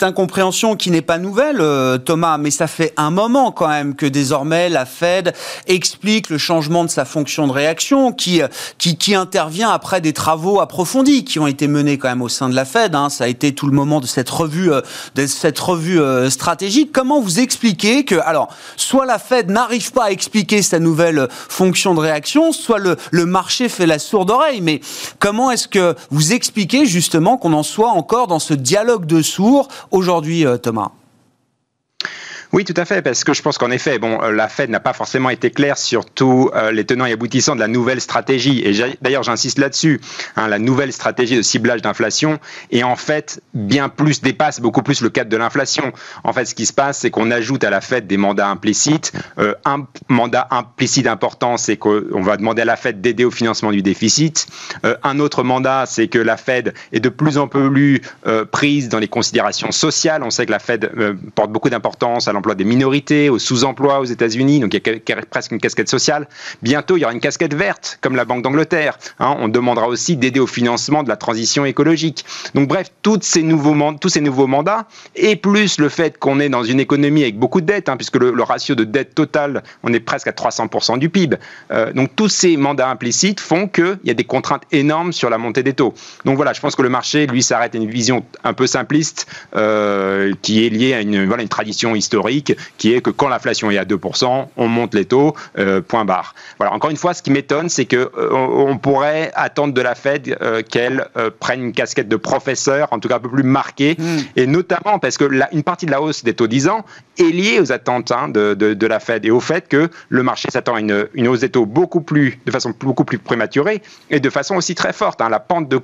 incompréhension 0.03 0.75
qui 0.75 0.91
n'est 0.91 1.01
pas 1.01 1.17
nouvelle, 1.17 1.61
euh, 1.61 1.97
Thomas, 1.97 2.37
mais 2.37 2.51
ça 2.51 2.67
fait 2.67 2.93
un 2.97 3.09
moment 3.09 3.53
quand 3.53 3.69
même 3.69 3.95
que 3.95 4.05
désormais 4.05 4.67
la 4.67 4.85
Fed 4.85 5.33
explique 5.65 6.29
le 6.29 6.37
changement 6.37 6.83
de 6.83 6.89
sa 6.89 7.05
fonction 7.05 7.47
de 7.47 7.53
réaction, 7.53 8.11
qui, 8.11 8.41
qui, 8.77 8.97
qui 8.97 9.15
intervient 9.15 9.69
après 9.69 10.01
des 10.01 10.11
travaux 10.11 10.59
approfondis 10.59 11.23
qui 11.23 11.39
ont 11.39 11.47
été 11.47 11.69
menés 11.69 11.97
quand 11.97 12.09
même 12.09 12.21
au 12.21 12.27
sein 12.27 12.49
de 12.49 12.53
la 12.53 12.65
Fed. 12.65 12.95
Hein. 12.95 13.09
Ça 13.09 13.23
a 13.23 13.27
été 13.27 13.55
tout 13.55 13.65
le 13.65 13.71
moment 13.71 14.01
de 14.01 14.05
cette 14.05 14.29
revue, 14.29 14.73
euh, 14.73 14.81
de 15.15 15.25
cette 15.25 15.57
revue 15.57 16.01
euh, 16.01 16.29
stratégique. 16.29 16.91
Comment 16.91 17.21
vous 17.21 17.39
expliquez 17.39 18.03
que, 18.03 18.15
alors, 18.15 18.49
soit 18.75 19.05
la 19.05 19.19
Fed 19.19 19.49
n'arrive 19.49 19.93
pas 19.93 20.07
à 20.07 20.11
expliquer 20.11 20.61
sa 20.63 20.79
nouvelle 20.79 21.29
fonction 21.31 21.95
de 21.95 22.01
réaction, 22.01 22.51
soit 22.51 22.79
le, 22.79 22.97
le 23.11 23.25
marché 23.25 23.69
fait 23.69 23.85
la 23.85 23.99
sourde 23.99 24.31
oreille? 24.31 24.59
Mais 24.59 24.81
comment 25.19 25.49
est-ce 25.49 25.69
que 25.69 25.95
vous 26.11 26.33
expliquez 26.33 26.85
justement 26.85 27.37
qu'on 27.37 27.53
en 27.53 27.63
soit 27.63 27.91
encore 27.91 28.16
dans 28.25 28.39
ce 28.39 28.55
dialogue 28.55 29.05
de 29.05 29.21
sourds 29.21 29.67
aujourd'hui, 29.91 30.45
euh, 30.47 30.57
Thomas 30.57 30.91
oui, 32.53 32.63
tout 32.63 32.73
à 32.77 32.85
fait, 32.85 33.01
parce 33.01 33.23
que 33.23 33.33
je 33.33 33.41
pense 33.41 33.57
qu'en 33.57 33.71
effet, 33.71 33.99
bon, 33.99 34.21
euh, 34.21 34.31
la 34.31 34.47
Fed 34.47 34.69
n'a 34.69 34.79
pas 34.79 34.93
forcément 34.93 35.29
été 35.29 35.51
claire 35.51 35.77
sur 35.77 36.05
tous 36.05 36.49
euh, 36.55 36.71
les 36.71 36.85
tenants 36.85 37.05
et 37.05 37.11
aboutissants 37.11 37.55
de 37.55 37.59
la 37.59 37.67
nouvelle 37.67 37.99
stratégie. 37.99 38.61
Et 38.65 38.95
d'ailleurs, 39.01 39.23
j'insiste 39.23 39.59
là-dessus. 39.59 39.99
Hein, 40.35 40.47
la 40.47 40.59
nouvelle 40.59 40.93
stratégie 40.93 41.35
de 41.35 41.41
ciblage 41.41 41.81
d'inflation 41.81 42.39
est 42.71 42.83
en 42.83 42.95
fait 42.95 43.41
bien 43.53 43.89
plus 43.89 44.21
dépasse 44.21 44.61
beaucoup 44.61 44.81
plus 44.81 45.01
le 45.01 45.09
cadre 45.09 45.29
de 45.29 45.37
l'inflation. 45.37 45.91
En 46.23 46.33
fait, 46.33 46.45
ce 46.45 46.55
qui 46.55 46.65
se 46.65 46.73
passe, 46.73 46.99
c'est 46.99 47.11
qu'on 47.11 47.31
ajoute 47.31 47.63
à 47.63 47.69
la 47.69 47.81
Fed 47.81 48.07
des 48.07 48.17
mandats 48.17 48.47
implicites. 48.47 49.11
Euh, 49.39 49.53
un 49.65 49.85
mandat 50.07 50.47
implicite 50.51 51.07
important, 51.07 51.57
c'est 51.57 51.77
qu'on 51.77 52.21
va 52.21 52.37
demander 52.37 52.61
à 52.61 52.65
la 52.65 52.77
Fed 52.77 53.01
d'aider 53.01 53.25
au 53.25 53.31
financement 53.31 53.71
du 53.71 53.81
déficit. 53.81 54.47
Euh, 54.85 54.95
un 55.03 55.19
autre 55.19 55.43
mandat, 55.43 55.85
c'est 55.85 56.07
que 56.07 56.19
la 56.19 56.37
Fed 56.37 56.73
est 56.93 56.99
de 56.99 57.09
plus 57.09 57.37
en 57.37 57.47
plus 57.47 58.01
euh, 58.25 58.45
prise 58.45 58.89
dans 58.89 58.99
les 58.99 59.07
considérations 59.07 59.71
sociales. 59.71 60.23
On 60.23 60.29
sait 60.29 60.45
que 60.45 60.51
la 60.51 60.59
Fed 60.59 60.91
porte 61.35 61.51
beaucoup 61.51 61.69
d'importance 61.69 62.27
à 62.27 62.33
l'emploi 62.37 62.53
des 62.53 62.65
minorités, 62.65 63.29
au 63.29 63.39
sous-emploi 63.39 63.99
aux 63.99 64.05
États-Unis, 64.05 64.59
donc 64.59 64.73
il 64.73 64.81
y 65.09 65.11
a 65.11 65.15
presque 65.29 65.51
une 65.51 65.59
casquette 65.59 65.89
sociale. 65.89 66.27
Bientôt, 66.61 66.95
il 66.95 67.01
y 67.01 67.03
aura 67.03 67.13
une 67.13 67.19
casquette 67.19 67.55
verte, 67.55 67.97
comme 68.01 68.15
la 68.15 68.25
Banque 68.25 68.43
d'Angleterre. 68.43 68.99
Hein. 69.19 69.35
on 69.39 69.47
demandera 69.47 69.87
aussi 69.87 70.15
d'aider 70.15 70.39
au 70.39 70.45
financement 70.45 71.01
de 71.01 71.09
la 71.09 71.15
transition 71.15 71.65
écologique. 71.65 72.25
Donc 72.53 72.67
bref, 72.67 72.91
tous 73.01 73.19
ces 73.21 73.41
nouveaux 73.41 74.47
mandats, 74.47 74.87
et 75.15 75.35
plus 75.35 75.79
le 75.79 75.89
fait 75.89 76.19
qu'on 76.19 76.39
est 76.39 76.49
dans 76.49 76.63
une 76.63 76.79
économie 76.79 77.23
avec 77.23 77.39
beaucoup 77.39 77.59
de 77.59 77.65
dettes, 77.65 77.89
hein, 77.89 77.97
puisque 77.97 78.17
le, 78.17 78.43
ratio 78.43 78.75
de 78.75 78.83
dette 78.83 79.15
totale, 79.15 79.63
on 79.83 79.91
est 79.91 79.99
presque 79.99 80.27
à 80.27 80.31
300% 80.31 80.99
du 80.99 81.09
PIB. 81.09 81.37
Euh, 81.71 81.91
donc 81.91 82.15
tous 82.15 82.29
ces 82.29 82.55
mandats 82.55 82.89
implicites 82.89 83.39
font 83.39 83.67
qu'il 83.67 83.97
y 84.05 84.11
a 84.11 84.13
des 84.13 84.23
contraintes 84.23 84.63
énormes 84.71 85.11
sur 85.11 85.31
la 85.31 85.39
montée 85.39 85.63
des 85.63 85.73
taux. 85.73 85.95
Donc 86.23 86.35
voilà, 86.35 86.53
je 86.53 86.61
pense 86.61 86.75
que 86.75 86.83
le 86.83 86.89
marché, 86.89 87.25
lui, 87.25 87.41
s'arrête 87.41 87.73
à 87.73 87.77
une 87.77 87.89
vision 87.89 88.23
un 88.43 88.53
peu 88.53 88.67
simpliste 88.67 89.25
euh, 89.55 90.33
qui 90.43 90.65
est 90.65 90.69
liée 90.69 90.93
à 90.93 91.01
une, 91.01 91.25
voilà, 91.25 91.41
une 91.41 91.49
tradition 91.49 91.95
historique 91.95 92.26
qui 92.77 92.93
est 92.93 93.01
que 93.01 93.09
quand 93.09 93.29
l'inflation 93.29 93.71
est 93.71 93.77
à 93.77 93.85
2%, 93.85 94.47
on 94.55 94.67
monte 94.67 94.93
les 94.93 95.05
taux, 95.05 95.35
euh, 95.57 95.81
point 95.81 96.05
barre. 96.05 96.35
Voilà, 96.57 96.73
encore 96.73 96.89
une 96.89 96.97
fois, 96.97 97.13
ce 97.13 97.21
qui 97.21 97.31
m'étonne, 97.31 97.69
c'est 97.69 97.85
que 97.85 98.11
euh, 98.17 98.29
on 98.31 98.77
pourrait 98.77 99.31
attendre 99.35 99.73
de 99.73 99.81
la 99.81 99.95
Fed 99.95 100.37
qu'elle 100.69 101.07
prenne 101.39 101.63
une 101.63 101.73
casquette 101.73 102.07
de 102.07 102.15
professeur, 102.15 102.87
en 102.91 102.99
tout 102.99 103.07
cas 103.07 103.15
un 103.15 103.19
peu 103.19 103.29
plus 103.29 103.43
marquée, 103.43 103.95
hmm. 103.97 104.17
et 104.35 104.47
notamment 104.47 104.99
parce 104.99 105.17
que 105.17 105.25
la, 105.25 105.53
une 105.53 105.63
partie 105.63 105.85
de 105.85 105.91
la 105.91 106.01
hausse 106.01 106.23
des 106.23 106.33
taux 106.33 106.47
10 106.47 106.67
ans 106.69 106.85
est 107.19 107.23
liée 107.23 107.59
aux 107.59 107.71
attentes 107.71 108.11
hein, 108.11 108.29
de, 108.29 108.53
de, 108.53 108.87
la 108.87 108.99
Fed 108.99 109.25
et 109.25 109.31
au 109.31 109.39
fait 109.39 109.67
que 109.67 109.89
le 110.09 110.23
marché 110.23 110.49
s'attend 110.51 110.75
à 110.75 110.79
une, 110.79 111.07
une, 111.13 111.27
hausse 111.27 111.41
des 111.41 111.49
taux 111.49 111.65
beaucoup 111.65 112.01
plus, 112.01 112.39
de 112.45 112.51
façon 112.51 112.73
beaucoup 112.79 113.05
plus 113.05 113.17
prématurée 113.17 113.81
et 114.09 114.19
de 114.19 114.29
façon 114.29 114.55
aussi 114.55 114.75
très 114.75 114.93
forte. 114.93 115.21
Hein. 115.21 115.29
La 115.29 115.39
pente 115.39 115.67
de, 115.69 115.77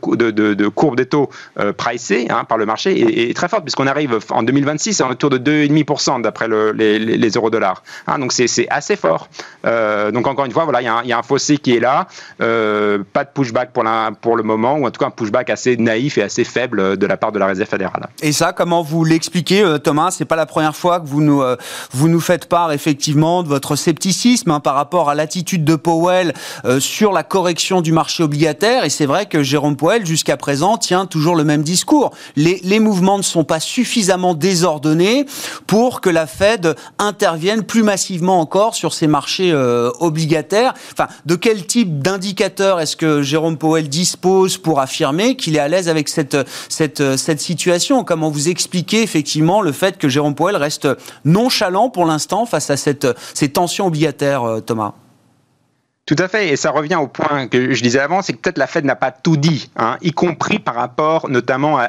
courbe 0.67 0.95
des 0.95 1.05
taux 1.05 1.29
euh, 1.59 1.73
pricée 1.73 2.27
hein, 2.29 2.43
par 2.43 2.57
le 2.57 2.65
marché 2.65 3.29
est, 3.29 3.33
très 3.33 3.47
forte 3.47 3.63
puisqu'on 3.63 3.87
arrive 3.87 4.19
en 4.29 4.43
2026 4.43 5.01
à 5.01 5.07
autour 5.07 5.29
de 5.29 5.37
2,5% 5.37 6.21
d'après 6.33 6.47
les, 6.47 6.99
les, 6.99 7.29
euros-dollars. 7.29 7.83
Hein. 8.07 8.19
donc 8.19 8.33
c'est 8.33 8.67
assez 8.69 8.95
fort. 8.95 9.27
Euh, 9.65 10.11
donc 10.11 10.27
encore 10.27 10.45
une 10.45 10.51
fois, 10.51 10.63
voilà, 10.63 10.81
il 10.81 11.07
y, 11.09 11.13
a 11.13 11.17
un 11.17 11.23
fossé 11.23 11.57
qui 11.57 11.75
est 11.75 11.79
là. 11.79 12.07
Euh, 12.41 12.99
pas 13.13 13.23
de 13.23 13.29
pushback 13.33 13.71
pour, 13.71 13.83
la, 13.83 14.11
pour 14.19 14.35
le 14.35 14.43
moment, 14.43 14.75
ou 14.75 14.87
en 14.87 14.91
tout 14.91 14.99
cas 14.99 15.07
un 15.07 15.11
pushback 15.11 15.49
assez 15.49 15.77
naïf 15.77 16.17
et 16.17 16.23
assez 16.23 16.43
faible 16.43 16.97
de 16.97 17.05
la 17.05 17.17
part 17.17 17.31
de 17.31 17.39
la 17.39 17.47
Réserve 17.47 17.69
fédérale. 17.69 18.07
Et 18.21 18.31
ça, 18.31 18.53
comment 18.53 18.81
vous 18.81 19.03
l'expliquez, 19.03 19.63
Thomas? 19.83 20.11
C'est 20.11 20.25
pas 20.25 20.35
la 20.35 20.45
première 20.45 20.75
fois 20.75 20.99
que 20.99 21.05
vous 21.05 21.21
nous, 21.21 21.43
vous 21.91 22.07
nous 22.07 22.19
faites 22.19 22.47
part 22.47 22.71
effectivement 22.71 23.43
de 23.43 23.47
votre 23.47 23.75
scepticisme 23.75 24.51
hein, 24.51 24.59
par 24.59 24.75
rapport 24.75 25.09
à 25.09 25.15
l'attitude 25.15 25.63
de 25.63 25.75
Powell 25.75 26.33
sur 26.79 27.11
la 27.11 27.23
correction 27.23 27.81
du 27.81 27.91
marché 27.91 28.23
obligataire. 28.23 28.85
Et 28.85 28.89
c'est 28.89 29.05
vrai 29.05 29.27
que 29.27 29.43
Jérôme 29.43 29.77
Powell, 29.77 30.05
jusqu'à 30.05 30.37
présent, 30.37 30.77
tient 30.77 31.05
toujours 31.05 31.35
le 31.35 31.43
même 31.43 31.63
discours. 31.63 32.11
Les, 32.35 32.59
les 32.63 32.79
mouvements 32.79 33.17
ne 33.17 33.23
sont 33.23 33.43
pas 33.43 33.59
suffisamment 33.59 34.33
désordonnés 34.33 35.25
pour 35.67 36.01
que 36.01 36.09
la 36.09 36.22
Fed 36.27 36.75
intervienne 36.99 37.63
plus 37.63 37.83
massivement 37.83 38.39
encore 38.39 38.75
sur 38.75 38.93
ces 38.93 39.07
marchés 39.07 39.51
euh, 39.51 39.91
obligataires. 39.99 40.73
De 41.25 41.35
quel 41.35 41.65
type 41.65 41.99
d'indicateur 41.99 42.79
est-ce 42.79 42.95
que 42.95 43.21
Jérôme 43.21 43.57
Powell 43.57 43.89
dispose 43.89 44.57
pour 44.57 44.79
affirmer 44.79 45.35
qu'il 45.35 45.55
est 45.55 45.59
à 45.59 45.67
l'aise 45.67 45.89
avec 45.89 46.09
cette, 46.09 46.37
cette, 46.69 47.17
cette 47.17 47.41
situation? 47.41 48.03
Comment 48.03 48.29
vous 48.29 48.49
expliquez 48.49 49.03
effectivement 49.03 49.61
le 49.61 49.71
fait 49.71 49.97
que 49.97 50.09
Jérôme 50.09 50.35
Powell 50.35 50.55
reste 50.55 50.87
nonchalant 51.25 51.89
pour 51.89 52.05
l'instant 52.05 52.45
face 52.45 52.69
à 52.69 52.77
cette, 52.77 53.07
ces 53.33 53.49
tensions 53.49 53.87
obligataires, 53.87 54.43
euh, 54.43 54.59
Thomas? 54.59 54.93
Tout 56.05 56.15
à 56.19 56.27
fait, 56.27 56.49
et 56.49 56.55
ça 56.57 56.71
revient 56.71 56.97
au 56.97 57.07
point 57.07 57.47
que 57.47 57.73
je 57.73 57.81
disais 57.81 57.99
avant, 57.99 58.21
c'est 58.21 58.33
que 58.33 58.39
peut-être 58.39 58.57
la 58.57 58.67
Fed 58.67 58.83
n'a 58.83 58.95
pas 58.95 59.11
tout 59.11 59.37
dit, 59.37 59.71
hein, 59.77 59.97
y 60.01 60.11
compris 60.11 60.59
par 60.59 60.75
rapport 60.75 61.29
notamment 61.29 61.79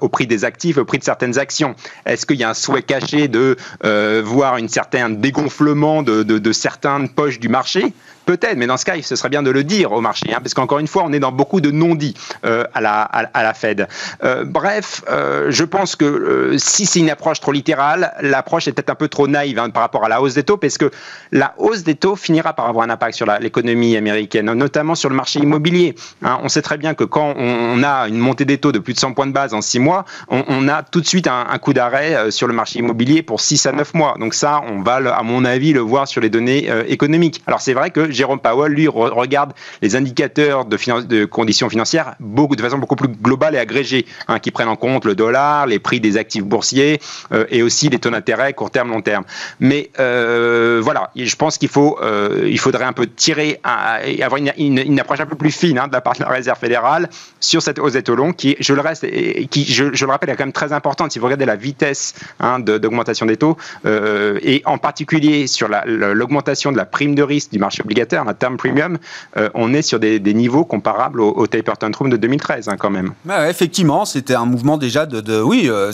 au 0.00 0.08
prix 0.08 0.26
des 0.26 0.44
actifs, 0.44 0.78
au 0.78 0.84
prix 0.84 0.98
de 0.98 1.04
certaines 1.04 1.38
actions. 1.38 1.76
Est-ce 2.04 2.26
qu'il 2.26 2.38
y 2.38 2.44
a 2.44 2.50
un 2.50 2.54
souhait 2.54 2.82
caché 2.82 3.28
de 3.28 3.56
euh, 3.84 4.20
voir 4.24 4.56
une 4.56 4.68
certaine 4.68 5.20
dégonflement 5.20 6.02
de, 6.02 6.24
de, 6.24 6.38
de 6.38 6.52
certaines 6.52 7.08
poches 7.08 7.38
du 7.38 7.48
marché? 7.48 7.92
Peut-être, 8.24 8.56
mais 8.56 8.66
dans 8.66 8.76
ce 8.76 8.84
cas, 8.84 8.94
ce 9.02 9.16
serait 9.16 9.28
bien 9.28 9.42
de 9.42 9.50
le 9.50 9.64
dire 9.64 9.92
au 9.92 10.00
marché, 10.00 10.32
hein, 10.32 10.38
parce 10.40 10.54
qu'encore 10.54 10.78
une 10.78 10.86
fois, 10.86 11.02
on 11.04 11.12
est 11.12 11.18
dans 11.18 11.32
beaucoup 11.32 11.60
de 11.60 11.70
non-dits 11.70 12.14
euh, 12.44 12.64
à, 12.74 12.80
la, 12.80 13.02
à, 13.02 13.42
la 13.42 13.54
Fed. 13.54 13.88
Euh, 14.22 14.44
bref, 14.44 15.02
euh, 15.10 15.46
je 15.50 15.64
pense 15.64 15.96
que 15.96 16.54
si 16.56 16.86
c'est 16.86 17.00
une 17.00 17.10
approche 17.10 17.40
trop 17.40 17.52
littérale, 17.52 18.14
l'approche 18.20 18.68
est 18.68 18.72
peut-être 18.72 18.90
un 18.90 18.94
peu 18.94 19.08
trop 19.08 19.26
naïve 19.26 19.58
hein, 19.58 19.70
par 19.70 19.82
rapport 19.82 20.04
à 20.04 20.08
la 20.08 20.22
hausse 20.22 20.34
des 20.34 20.44
taux, 20.44 20.56
parce 20.56 20.78
que 20.78 20.90
la 21.32 21.54
hausse 21.58 21.82
des 21.82 21.96
taux 21.96 22.14
finira 22.14 22.52
par 22.52 22.68
avoir 22.68 22.86
un 22.86 22.90
impact 22.90 23.16
sur 23.16 23.26
l'économie 23.40 23.96
américaine, 23.96 24.52
notamment 24.52 24.94
sur 24.94 25.08
le 25.08 25.16
marché 25.16 25.40
immobilier. 25.40 25.94
Hein. 26.22 26.38
on 26.42 26.48
sait 26.48 26.62
très 26.62 26.78
bien 26.78 26.94
que 26.94 27.04
quand 27.04 27.34
on, 27.36 27.82
a 27.82 28.08
une 28.08 28.18
montée 28.18 28.44
des 28.44 28.58
taux 28.58 28.70
de 28.70 28.78
plus 28.78 28.94
de 28.94 28.98
100 28.98 29.14
points 29.14 29.26
de 29.26 29.32
base 29.32 29.54
en 29.54 29.60
6 29.60 29.80
mois, 29.80 30.04
on, 30.28 30.68
a 30.68 30.82
tout 30.82 31.00
de 31.00 31.06
suite 31.06 31.26
un, 31.26 31.46
un 31.50 31.58
coup 31.58 31.72
d'arrêt 31.72 32.30
sur 32.30 32.46
le 32.46 32.54
marché 32.54 32.78
immobilier 32.78 33.22
pour 33.22 33.40
6 33.40 33.66
à 33.66 33.72
9 33.72 33.94
mois. 33.94 34.14
Donc 34.20 34.34
ça, 34.34 34.60
on 34.68 34.82
va, 34.82 34.96
à 34.96 35.22
mon 35.22 35.44
avis, 35.44 35.72
le 35.72 35.80
voir 35.80 36.06
sur 36.06 36.20
les 36.20 36.30
données 36.30 36.70
économiques. 36.86 37.42
Alors 37.46 37.60
c'est 37.60 37.74
vrai 37.74 37.90
que 37.90 38.11
Jérôme 38.12 38.40
Powell, 38.40 38.72
lui, 38.72 38.88
regarde 38.88 39.52
les 39.80 39.96
indicateurs 39.96 40.64
de, 40.64 41.24
conditions 41.24 41.68
financières 41.68 42.14
beaucoup, 42.20 42.56
de 42.56 42.62
façon 42.62 42.78
beaucoup 42.78 42.96
plus 42.96 43.08
globale 43.08 43.54
et 43.54 43.58
agrégée, 43.58 44.06
hein, 44.28 44.38
qui 44.38 44.50
prennent 44.50 44.68
en 44.68 44.76
compte 44.76 45.04
le 45.04 45.14
dollar, 45.14 45.66
les 45.66 45.78
prix 45.78 46.00
des 46.00 46.16
actifs 46.16 46.44
boursiers 46.44 47.00
euh, 47.32 47.44
et 47.50 47.62
aussi 47.62 47.88
les 47.88 47.98
taux 47.98 48.10
d'intérêt 48.10 48.52
court 48.52 48.70
terme, 48.70 48.90
long 48.90 49.02
terme. 49.02 49.24
Mais 49.60 49.90
euh, 49.98 50.80
voilà, 50.82 51.10
je 51.16 51.34
pense 51.36 51.58
qu'il 51.58 51.68
faut, 51.68 51.98
euh, 52.02 52.48
il 52.48 52.58
faudrait 52.58 52.84
un 52.84 52.92
peu 52.92 53.06
tirer, 53.06 53.60
avoir 53.62 54.40
une, 54.56 55.00
approche 55.00 55.20
un 55.20 55.26
peu 55.26 55.36
plus 55.36 55.50
fine 55.50 55.78
hein, 55.78 55.88
de 55.88 55.92
la 55.92 56.00
part 56.00 56.14
de 56.14 56.22
la 56.22 56.28
Réserve 56.28 56.58
fédérale 56.58 57.08
sur 57.40 57.62
cette 57.62 57.78
hausse 57.78 57.94
des 57.94 58.02
taux 58.02 58.14
longs, 58.14 58.32
qui, 58.32 58.56
je 58.60 58.74
le 58.74 58.80
reste, 58.80 59.06
qui, 59.48 59.64
je, 59.64 59.84
le 59.84 60.10
rappelle, 60.10 60.30
est 60.30 60.36
quand 60.36 60.44
même 60.44 60.52
très 60.52 60.72
importante. 60.72 61.12
Si 61.12 61.18
vous 61.18 61.24
regardez 61.26 61.44
la 61.44 61.56
vitesse 61.56 62.14
hein, 62.40 62.58
d'augmentation 62.58 63.26
des 63.26 63.36
taux, 63.36 63.56
et 63.84 64.62
en 64.64 64.78
particulier 64.78 65.46
sur 65.46 65.68
l'augmentation 65.86 66.72
de 66.72 66.76
la 66.76 66.84
prime 66.84 67.14
de 67.14 67.22
risque 67.22 67.50
du 67.50 67.58
marché 67.58 67.82
obligataire 67.82 68.01
un 68.26 68.34
terme 68.34 68.56
premium, 68.56 68.98
euh, 69.36 69.48
on 69.54 69.72
est 69.74 69.82
sur 69.82 69.98
des, 69.98 70.20
niveaux 70.32 70.64
comparables 70.64 71.20
au, 71.20 71.46
Taper 71.46 71.72
Tantrum 71.78 72.08
de 72.08 72.16
2013 72.16 72.68
hein, 72.68 72.76
quand 72.78 72.90
même. 72.90 73.12
effectivement, 73.48 74.04
c'était 74.04 74.34
un 74.34 74.46
mouvement 74.46 74.78
déjà 74.78 75.06
de, 75.06 75.40
oui, 75.42 75.68
euh, 75.68 75.92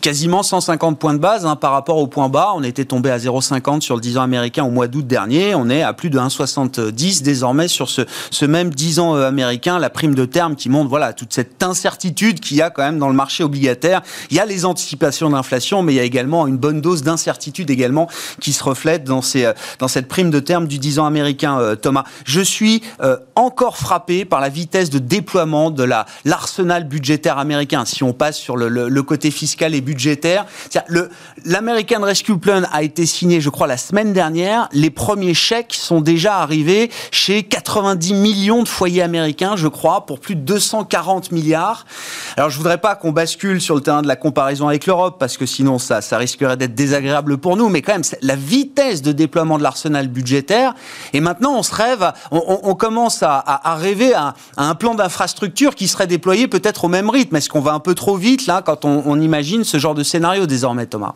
quasiment 0.00 0.42
150 0.42 0.98
points 0.98 1.14
de 1.14 1.18
base 1.18 1.44
hein, 1.46 1.56
par 1.56 1.72
rapport 1.72 1.98
au 1.98 2.06
point 2.06 2.28
bas. 2.28 2.52
On 2.54 2.62
était 2.62 2.84
tombé 2.84 3.10
à 3.10 3.18
0,50 3.18 3.80
sur 3.80 3.96
le 3.96 4.00
10 4.00 4.18
ans 4.18 4.22
américain 4.22 4.64
au 4.64 4.70
mois 4.70 4.86
d'août 4.86 5.06
dernier. 5.06 5.54
On 5.54 5.68
est 5.68 5.82
à 5.82 5.92
plus 5.92 6.10
de 6.10 6.18
1,70 6.18 7.22
désormais 7.22 7.68
sur 7.68 7.88
ce, 7.88 8.44
même 8.44 8.70
10 8.70 9.00
ans 9.00 9.16
euh, 9.16 9.26
américain. 9.26 9.78
La 9.78 9.90
prime 9.90 10.14
de 10.14 10.24
terme 10.24 10.54
qui 10.54 10.68
montre 10.68 10.88
voilà 10.88 11.12
toute 11.12 11.32
cette 11.32 11.62
incertitude 11.62 12.40
qu'il 12.40 12.56
y 12.56 12.62
a 12.62 12.70
quand 12.70 12.82
même 12.82 12.98
dans 12.98 13.08
le 13.08 13.14
marché 13.14 13.42
obligataire. 13.42 14.02
Il 14.30 14.36
y 14.36 14.40
a 14.40 14.46
les 14.46 14.64
anticipations 14.64 15.30
d'inflation, 15.30 15.82
mais 15.82 15.94
il 15.94 15.96
y 15.96 16.00
a 16.00 16.04
également 16.04 16.46
une 16.46 16.58
bonne 16.58 16.80
dose 16.80 17.02
d'incertitude 17.02 17.70
également 17.70 18.08
qui 18.40 18.52
se 18.52 18.62
reflète 18.62 19.04
dans 19.04 19.22
cette 19.22 20.08
prime 20.08 20.30
de 20.30 20.40
terme 20.40 20.66
du 20.66 20.78
10 20.78 20.98
ans 20.98 21.06
américain 21.06 21.33
euh, 21.42 21.74
Thomas. 21.74 22.04
Je 22.24 22.40
suis 22.40 22.82
euh, 23.02 23.16
encore 23.34 23.76
frappé 23.76 24.24
par 24.24 24.40
la 24.40 24.48
vitesse 24.48 24.90
de 24.90 24.98
déploiement 24.98 25.70
de 25.70 25.82
la 25.82 26.06
l'arsenal 26.24 26.84
budgétaire 26.84 27.38
américain. 27.38 27.84
Si 27.84 28.02
on 28.02 28.12
passe 28.12 28.36
sur 28.36 28.56
le, 28.56 29.02
côté 29.02 29.30
fiscal 29.30 29.74
et 29.74 29.80
budgétaire, 29.80 30.46
l'American 31.44 32.00
Rescue 32.02 32.38
Plan 32.38 32.62
a 32.72 32.82
été 32.82 33.06
signé, 33.06 33.40
je 33.40 33.50
crois, 33.50 33.66
la 33.66 33.76
semaine 33.76 34.12
dernière. 34.12 34.68
Les 34.72 34.90
premiers 34.90 35.34
chèques 35.34 35.74
sont 35.74 36.00
déjà 36.00 36.38
arrivés 36.38 36.90
chez 37.10 37.42
90 37.42 38.14
millions 38.14 38.62
de 38.62 38.68
foyers 38.68 39.02
américains, 39.02 39.56
je 39.56 39.68
crois, 39.68 40.06
pour 40.06 40.20
plus 40.20 40.36
de 40.36 40.40
240 40.40 41.32
milliards. 41.32 41.84
Alors, 42.36 42.50
je 42.50 42.56
voudrais 42.56 42.78
pas 42.78 42.94
qu'on 42.94 43.12
bascule 43.12 43.60
sur 43.60 43.74
le 43.74 43.80
terrain 43.80 44.02
de 44.02 44.08
la 44.08 44.16
comparaison 44.16 44.68
avec 44.68 44.86
l'Europe, 44.86 45.16
parce 45.18 45.36
que 45.36 45.46
sinon, 45.46 45.78
ça, 45.78 46.00
ça 46.00 46.16
risquerait 46.16 46.56
d'être 46.56 46.74
désagréable 46.74 47.38
pour 47.38 47.56
nous. 47.56 47.68
Mais 47.68 47.82
quand 47.82 47.92
même, 47.92 48.02
la 48.22 48.36
vitesse 48.36 49.02
de 49.02 49.12
déploiement 49.12 49.58
de 49.58 49.62
l'arsenal 49.62 50.08
budgétaire 50.08 50.74
est 51.12 51.20
maintenant 51.24 51.54
on 51.56 51.62
se 51.62 51.74
rêve, 51.74 52.12
on, 52.30 52.74
commence 52.74 53.22
à, 53.22 53.76
rêver 53.76 54.14
à, 54.14 54.34
un 54.56 54.74
plan 54.74 54.94
d'infrastructure 54.94 55.74
qui 55.74 55.88
serait 55.88 56.06
déployé 56.06 56.46
peut-être 56.46 56.84
au 56.84 56.88
même 56.88 57.10
rythme. 57.10 57.34
Est-ce 57.36 57.48
qu'on 57.48 57.60
va 57.60 57.72
un 57.72 57.80
peu 57.80 57.94
trop 57.94 58.16
vite 58.16 58.46
là 58.46 58.62
quand 58.62 58.84
on 58.84 59.20
imagine 59.20 59.64
ce 59.64 59.78
genre 59.78 59.94
de 59.94 60.02
scénario 60.02 60.46
désormais, 60.46 60.86
Thomas? 60.86 61.14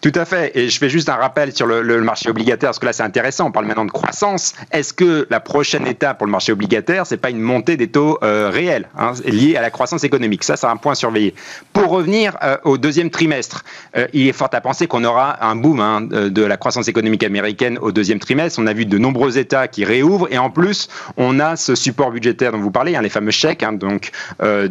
Tout 0.00 0.12
à 0.14 0.24
fait. 0.24 0.52
Et 0.54 0.68
je 0.68 0.78
fais 0.78 0.88
juste 0.88 1.08
un 1.08 1.16
rappel 1.16 1.54
sur 1.54 1.66
le, 1.66 2.00
marché 2.00 2.30
obligataire, 2.30 2.68
parce 2.68 2.78
que 2.78 2.86
là, 2.86 2.92
c'est 2.92 3.02
intéressant. 3.02 3.48
On 3.48 3.52
parle 3.52 3.66
maintenant 3.66 3.84
de 3.84 3.90
croissance. 3.90 4.54
Est-ce 4.72 4.94
que 4.94 5.26
la 5.28 5.40
prochaine 5.40 5.86
étape 5.86 6.18
pour 6.18 6.26
le 6.26 6.32
marché 6.32 6.52
obligataire, 6.52 7.06
c'est 7.06 7.18
pas 7.18 7.30
une 7.30 7.40
montée 7.40 7.76
des 7.76 7.88
taux 7.88 8.18
euh, 8.22 8.50
réels, 8.50 8.88
hein, 8.96 9.12
à 9.56 9.60
la 9.60 9.70
croissance 9.70 10.02
économique? 10.04 10.42
Ça, 10.42 10.56
c'est 10.56 10.66
un 10.66 10.76
point 10.76 10.94
surveillé. 10.94 11.34
Pour 11.74 11.88
revenir 11.88 12.36
euh, 12.42 12.56
au 12.64 12.78
deuxième 12.78 13.10
trimestre, 13.10 13.64
euh, 13.96 14.06
il 14.14 14.26
est 14.26 14.32
fort 14.32 14.48
à 14.52 14.60
penser 14.60 14.86
qu'on 14.86 15.04
aura 15.04 15.44
un 15.44 15.54
boom 15.54 15.80
hein, 15.80 16.00
de 16.00 16.42
la 16.42 16.56
croissance 16.56 16.88
économique 16.88 17.22
américaine 17.22 17.78
au 17.78 17.92
deuxième 17.92 18.18
trimestre. 18.18 18.58
On 18.58 18.66
a 18.66 18.72
vu 18.72 18.86
de 18.86 18.96
nombreux 18.96 19.36
États 19.36 19.68
qui 19.68 19.84
réouvrent. 19.84 20.28
Et 20.30 20.38
en 20.38 20.50
plus, 20.50 20.88
on 21.18 21.38
a 21.40 21.56
ce 21.56 21.74
support 21.74 22.10
budgétaire 22.10 22.52
dont 22.52 22.58
vous 22.58 22.70
parlez, 22.70 22.96
hein, 22.96 23.02
les 23.02 23.10
fameux 23.10 23.30
chèques 23.30 23.64
donc, 23.74 24.10
de, 24.40 24.70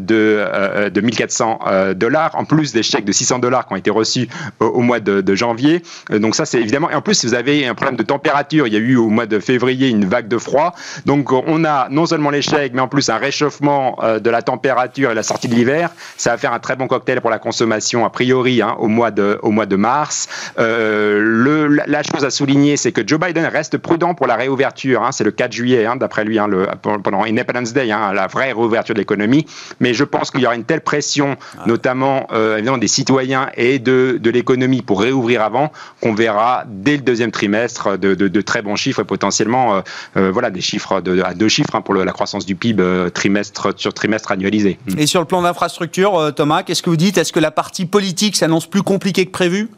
de 0.89 1.01
1400 1.01 1.59
dollars, 1.95 2.31
en 2.33 2.45
plus 2.45 2.73
des 2.73 2.83
chèques 2.83 3.05
de 3.05 3.11
600 3.11 3.39
dollars 3.39 3.67
qui 3.67 3.73
ont 3.73 3.77
été 3.77 3.91
reçus 3.91 4.27
au 4.59 4.81
mois 4.81 4.99
de 4.99 5.18
de, 5.21 5.35
janvier. 5.35 5.81
donc 6.09 6.35
ça, 6.35 6.45
c'est 6.45 6.59
évidemment. 6.59 6.89
Et 6.89 6.95
en 6.95 7.01
plus, 7.01 7.23
vous 7.23 7.33
avez 7.33 7.65
un 7.65 7.75
problème 7.75 7.95
de 7.95 8.03
température. 8.03 8.67
Il 8.67 8.73
y 8.73 8.75
a 8.75 8.79
eu 8.79 8.95
au 8.97 9.09
mois 9.09 9.25
de 9.25 9.39
février 9.39 9.89
une 9.89 10.05
vague 10.05 10.27
de 10.27 10.37
froid. 10.37 10.73
Donc 11.05 11.31
on 11.31 11.63
a 11.63 11.87
non 11.89 12.05
seulement 12.05 12.29
l'échec, 12.29 12.73
mais 12.73 12.81
en 12.81 12.87
plus 12.87 13.09
un 13.09 13.17
réchauffement 13.17 13.97
de 14.21 14.29
la 14.29 14.41
température 14.41 15.11
et 15.11 15.13
la 15.13 15.23
sortie 15.23 15.47
de 15.47 15.55
l'hiver. 15.55 15.91
Ça 16.17 16.31
va 16.31 16.37
faire 16.37 16.53
un 16.53 16.59
très 16.59 16.75
bon 16.75 16.87
cocktail 16.87 17.21
pour 17.21 17.29
la 17.29 17.39
consommation 17.39 18.05
a 18.05 18.09
priori 18.09 18.61
hein, 18.61 18.75
au 18.79 18.87
mois 18.87 19.11
de 19.11 19.39
au 19.41 19.51
mois 19.51 19.65
de 19.65 19.75
mars. 19.75 20.27
le, 20.57 21.67
la 21.67 22.03
chose 22.03 22.25
à 22.25 22.29
souligner, 22.29 22.77
c'est 22.77 22.91
que 22.91 23.01
Joe 23.05 23.19
Biden 23.19 23.45
reste 23.45 23.77
prudent 23.77 24.13
pour 24.13 24.27
la 24.27 24.35
réouverture. 24.35 25.03
Hein. 25.03 25.11
c'est 25.11 25.23
le 25.23 25.31
4 25.31 25.51
juillet, 25.51 25.85
hein, 25.85 25.95
d'après 25.95 26.23
lui, 26.25 26.39
le, 26.47 26.67
pendant 26.81 27.23
Independence 27.23 27.73
Day, 27.73 27.87
la 27.87 28.27
vraie 28.27 28.51
réouverture 28.51 28.95
de 28.95 28.99
l'économie. 28.99 29.45
Mais 29.79 29.93
je 29.93 30.03
pense 30.03 30.31
qu'il 30.31 30.41
y 30.41 30.45
aura 30.45 30.55
une 30.55 30.63
telle 30.63 30.81
pression, 30.81 31.37
notamment 31.65 32.27
évidemment 32.33 32.77
des 32.77 32.87
citoyens 32.87 33.49
et 33.55 33.79
de, 33.79 34.17
de 34.19 34.29
l'économie 34.29 34.81
pour 34.81 35.01
réouvrir 35.09 35.41
avant, 35.41 35.71
qu'on 36.01 36.13
verra 36.13 36.63
dès 36.67 36.97
le 36.97 37.01
deuxième 37.01 37.31
trimestre 37.31 37.97
de, 37.97 38.41
très 38.41 38.61
bons 38.61 38.75
chiffres 38.75 39.01
et 39.01 39.05
potentiellement 39.05 39.75
euh, 39.75 39.81
euh, 40.17 40.31
voilà, 40.31 40.49
des 40.51 40.61
chiffres 40.61 41.01
à 41.23 41.33
deux 41.33 41.49
chiffres 41.49 41.75
hein, 41.75 41.81
pour 41.81 41.95
la 41.95 42.11
croissance 42.11 42.45
du 42.45 42.55
PIB 42.55 42.81
euh, 42.81 43.09
trimestre 43.09 43.73
sur 43.75 43.93
trimestre 43.93 44.31
annualisé. 44.31 44.77
Et 44.97 45.07
sur 45.07 45.19
le 45.19 45.25
plan 45.25 45.41
d'infrastructure, 45.41 46.31
Thomas, 46.35 46.63
qu'est-ce 46.63 46.83
que 46.83 46.89
vous 46.89 46.97
dites? 46.97 47.17
Est-ce 47.17 47.33
que 47.33 47.39
la 47.39 47.51
partie 47.51 47.85
politique 47.85 48.35
s'annonce 48.35 48.67
plus 48.67 48.83
compliquée 48.83 49.25
que 49.25 49.31
prévu? 49.31 49.69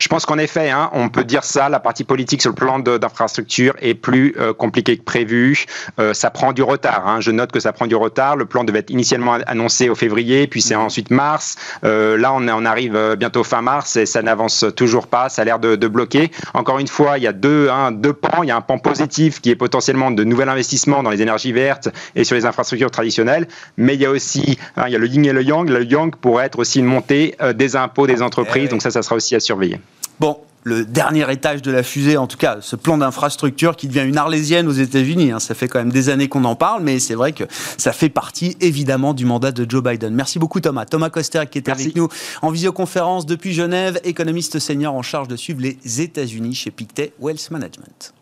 Je 0.00 0.08
pense 0.08 0.24
qu'en 0.24 0.38
effet, 0.38 0.70
hein, 0.70 0.90
on 0.94 1.08
peut 1.08 1.24
dire 1.24 1.44
ça, 1.44 1.68
la 1.68 1.78
partie 1.78 2.04
politique 2.04 2.40
sur 2.40 2.50
le 2.50 2.54
plan 2.54 2.78
d'infrastructure 2.78 3.74
est 3.80 3.94
plus 3.94 4.34
euh, 4.38 4.52
compliquée 4.52 4.96
que 4.96 5.02
prévu. 5.02 5.66
Euh, 5.98 6.14
ça 6.14 6.30
prend 6.30 6.52
du 6.52 6.62
retard. 6.62 7.06
Hein. 7.06 7.20
Je 7.20 7.30
note 7.30 7.52
que 7.52 7.60
ça 7.60 7.72
prend 7.72 7.86
du 7.86 7.94
retard. 7.94 8.36
Le 8.36 8.46
plan 8.46 8.64
devait 8.64 8.80
être 8.80 8.90
initialement 8.90 9.34
annoncé 9.46 9.88
au 9.88 9.94
février, 9.94 10.46
puis 10.46 10.62
c'est 10.62 10.74
ensuite 10.74 11.10
mars. 11.10 11.56
Euh, 11.84 12.16
là, 12.16 12.32
on, 12.32 12.48
on, 12.48 12.64
arrive 12.64 13.16
bientôt 13.18 13.44
fin 13.44 13.62
mars 13.62 13.96
et 13.96 14.06
ça 14.06 14.22
n'avance 14.22 14.64
toujours 14.74 15.06
pas. 15.06 15.28
Ça 15.28 15.42
a 15.42 15.44
l'air 15.44 15.58
de, 15.58 15.76
de, 15.76 15.88
bloquer. 15.88 16.30
Encore 16.54 16.78
une 16.78 16.88
fois, 16.88 17.18
il 17.18 17.24
y 17.24 17.26
a 17.26 17.32
deux, 17.32 17.68
hein, 17.68 17.92
deux 17.92 18.12
pans. 18.12 18.42
Il 18.42 18.48
y 18.48 18.52
a 18.52 18.56
un 18.56 18.60
pan 18.62 18.78
positif 18.78 19.40
qui 19.40 19.50
est 19.50 19.56
potentiellement 19.56 20.10
de 20.10 20.24
nouveaux 20.24 20.42
investissements 20.42 21.02
dans 21.02 21.10
les 21.10 21.20
énergies 21.20 21.52
vertes 21.52 21.88
et 22.16 22.24
sur 22.24 22.36
les 22.36 22.46
infrastructures 22.46 22.90
traditionnelles. 22.90 23.46
Mais 23.76 23.94
il 23.94 24.00
y 24.00 24.06
a 24.06 24.10
aussi, 24.10 24.58
il 24.86 24.92
y 24.92 24.96
a 24.96 24.98
le 24.98 25.06
yin 25.06 25.26
et 25.26 25.32
le 25.32 25.42
yang. 25.42 25.68
Le 25.68 25.84
yang 25.84 26.14
pourrait 26.16 26.46
être 26.46 26.58
aussi 26.58 26.78
une 26.78 26.86
montée 26.86 27.36
des 27.54 27.76
impôts 27.76 28.06
des 28.06 28.22
entreprises. 28.22 28.64
Eh 28.66 28.68
Donc 28.68 28.82
ça, 28.82 28.90
ça 28.90 29.02
sera 29.02 29.16
aussi 29.16 29.34
à 29.34 29.40
surveiller. 29.40 29.59
Bon, 30.18 30.38
le 30.62 30.84
dernier 30.84 31.30
étage 31.32 31.62
de 31.62 31.70
la 31.70 31.82
fusée, 31.82 32.16
en 32.16 32.26
tout 32.26 32.36
cas, 32.36 32.58
ce 32.60 32.76
plan 32.76 32.98
d'infrastructure 32.98 33.76
qui 33.76 33.88
devient 33.88 34.06
une 34.06 34.18
arlésienne 34.18 34.68
aux 34.68 34.72
États-Unis. 34.72 35.32
Hein. 35.32 35.40
ça 35.40 35.54
fait 35.54 35.68
quand 35.68 35.78
même 35.78 35.92
des 35.92 36.08
années 36.08 36.28
qu'on 36.28 36.44
en 36.44 36.56
parle, 36.56 36.82
mais 36.82 36.98
c'est 36.98 37.14
vrai 37.14 37.32
que 37.32 37.44
ça 37.78 37.92
fait 37.92 38.08
partie 38.08 38.56
évidemment 38.60 39.14
du 39.14 39.24
mandat 39.24 39.52
de 39.52 39.68
Joe 39.68 39.82
Biden. 39.82 40.14
Merci 40.14 40.38
beaucoup 40.38 40.60
Thomas. 40.60 40.84
Thomas 40.84 41.10
Coster 41.10 41.42
qui 41.50 41.58
était 41.58 41.72
avec 41.72 41.96
nous 41.96 42.08
en 42.42 42.50
visioconférence 42.50 43.26
depuis 43.26 43.52
Genève, 43.52 44.00
économiste 44.04 44.58
senior 44.58 44.94
en 44.94 45.02
charge 45.02 45.28
de 45.28 45.36
suivre 45.36 45.60
les 45.60 46.00
États-Unis 46.00 46.54
chez 46.54 46.70
Pictet 46.70 47.12
Wealth 47.20 47.50
Management. 47.50 48.12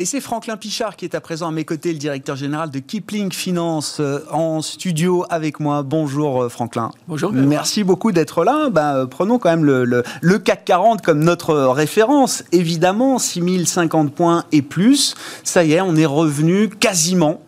Et 0.00 0.06
c'est 0.06 0.20
Franklin 0.20 0.56
Pichard 0.56 0.96
qui 0.96 1.04
est 1.04 1.14
à 1.14 1.20
présent 1.20 1.46
à 1.46 1.50
mes 1.52 1.64
côtés, 1.64 1.92
le 1.92 2.00
directeur 2.00 2.34
général 2.34 2.68
de 2.68 2.80
Kipling 2.80 3.30
Finance, 3.30 3.98
euh, 4.00 4.18
en 4.32 4.60
studio 4.60 5.24
avec 5.30 5.60
moi. 5.60 5.84
Bonjour 5.84 6.42
euh, 6.42 6.48
Franklin. 6.48 6.90
Bonjour. 7.06 7.32
Merci 7.32 7.84
beaucoup 7.84 8.10
d'être 8.10 8.42
là. 8.42 8.70
Ben, 8.70 9.06
prenons 9.06 9.38
quand 9.38 9.50
même 9.50 9.64
le, 9.64 9.84
le, 9.84 10.38
CAC 10.40 10.64
40 10.64 11.00
comme 11.00 11.22
notre 11.22 11.54
référence. 11.54 12.42
Évidemment, 12.50 13.20
6050 13.20 14.12
points 14.12 14.46
et 14.50 14.62
plus. 14.62 15.14
Ça 15.44 15.62
y 15.62 15.74
est, 15.74 15.80
on 15.80 15.94
est 15.94 16.06
revenu 16.06 16.70
quasiment 16.70 17.40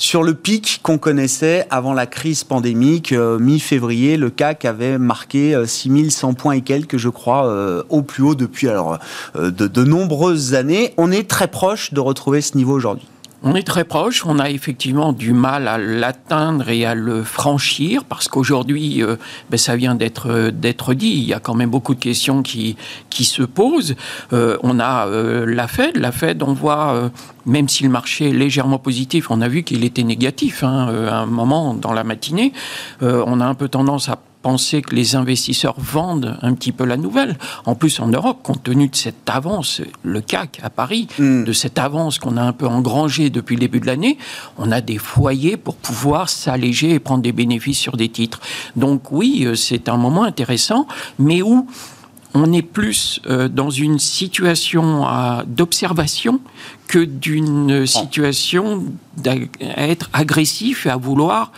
sur 0.00 0.22
le 0.22 0.32
pic 0.32 0.80
qu'on 0.82 0.96
connaissait 0.96 1.66
avant 1.68 1.92
la 1.92 2.06
crise 2.06 2.42
pandémique, 2.42 3.12
euh, 3.12 3.38
mi-février, 3.38 4.16
le 4.16 4.30
CAC 4.30 4.64
avait 4.64 4.96
marqué 4.96 5.54
6100 5.66 6.30
euh, 6.30 6.32
points 6.32 6.52
et 6.54 6.62
quelques, 6.62 6.96
je 6.96 7.10
crois, 7.10 7.46
euh, 7.46 7.82
au 7.90 8.00
plus 8.00 8.22
haut 8.22 8.34
depuis 8.34 8.68
de, 9.34 9.50
de 9.50 9.84
nombreuses 9.84 10.54
années. 10.54 10.94
On 10.96 11.12
est 11.12 11.28
très 11.28 11.48
proche 11.48 11.92
de 11.92 12.00
retrouver 12.00 12.40
ce 12.40 12.56
niveau 12.56 12.72
aujourd'hui. 12.72 13.06
On 13.42 13.54
est 13.54 13.66
très 13.66 13.84
proche, 13.84 14.26
on 14.26 14.38
a 14.38 14.50
effectivement 14.50 15.14
du 15.14 15.32
mal 15.32 15.66
à 15.66 15.78
l'atteindre 15.78 16.68
et 16.68 16.84
à 16.84 16.94
le 16.94 17.22
franchir 17.22 18.04
parce 18.04 18.28
qu'aujourd'hui, 18.28 19.02
euh, 19.02 19.16
ben, 19.48 19.56
ça 19.56 19.76
vient 19.76 19.94
d'être 19.94 20.30
euh, 20.30 20.50
d'être 20.50 20.92
dit. 20.92 21.12
Il 21.12 21.24
y 21.24 21.32
a 21.32 21.40
quand 21.40 21.54
même 21.54 21.70
beaucoup 21.70 21.94
de 21.94 22.00
questions 22.00 22.42
qui 22.42 22.76
qui 23.08 23.24
se 23.24 23.42
posent. 23.42 23.96
Euh, 24.34 24.58
on 24.62 24.78
a 24.78 25.06
la 25.46 25.68
Fed, 25.68 25.96
la 25.96 26.12
Fed, 26.12 26.42
on 26.42 26.52
voit 26.52 27.10
même 27.46 27.68
si 27.68 27.82
le 27.82 27.88
marché 27.88 28.28
est 28.28 28.32
légèrement 28.32 28.78
positif, 28.78 29.30
on 29.30 29.40
a 29.40 29.48
vu 29.48 29.62
qu'il 29.62 29.84
était 29.84 30.02
négatif 30.02 30.62
hein, 30.62 30.88
à 31.08 31.16
un 31.20 31.26
moment 31.26 31.72
dans 31.72 31.92
la 31.92 32.04
matinée. 32.04 32.52
on 33.00 33.40
a 33.40 33.46
un 33.46 33.54
peu 33.54 33.68
tendance 33.68 34.08
à 34.08 34.18
penser 34.42 34.82
que 34.82 34.94
les 34.94 35.16
investisseurs 35.16 35.74
vendent 35.78 36.38
un 36.42 36.54
petit 36.54 36.72
peu 36.72 36.84
la 36.84 36.96
nouvelle. 36.96 37.36
En 37.66 37.74
plus, 37.74 38.00
en 38.00 38.08
Europe, 38.08 38.40
compte 38.42 38.62
tenu 38.62 38.88
de 38.88 38.96
cette 38.96 39.28
avance, 39.28 39.82
le 40.02 40.20
CAC 40.20 40.60
à 40.62 40.70
Paris, 40.70 41.08
hmm. 41.18 41.44
de 41.44 41.52
cette 41.52 41.78
avance 41.78 42.18
qu'on 42.18 42.36
a 42.36 42.42
un 42.42 42.52
peu 42.52 42.66
engrangée 42.66 43.30
depuis 43.30 43.56
le 43.56 43.60
début 43.60 43.80
de 43.80 43.86
l'année, 43.86 44.18
on 44.58 44.72
a 44.72 44.80
des 44.80 44.98
foyers 44.98 45.56
pour 45.56 45.76
pouvoir 45.76 46.28
s'alléger 46.28 46.90
et 46.90 46.98
prendre 46.98 47.22
des 47.22 47.32
bénéfices 47.32 47.78
sur 47.78 47.96
des 47.96 48.08
titres. 48.08 48.40
Donc 48.76 49.12
oui, 49.12 49.42
euh, 49.44 49.54
c'est 49.54 49.88
un 49.88 49.96
moment 49.96 50.24
intéressant, 50.24 50.86
mais 51.18 51.42
où 51.42 51.66
on 52.32 52.52
est 52.52 52.62
plus 52.62 53.20
euh, 53.26 53.48
dans 53.48 53.70
une 53.70 53.98
situation 53.98 55.06
d'observation 55.46 56.40
que 56.86 57.00
d'une 57.00 57.86
situation 57.86 58.84
à 59.24 59.88
être 59.88 60.10
agressif 60.12 60.86
et 60.86 60.90
à 60.90 60.96
vouloir 60.96 61.52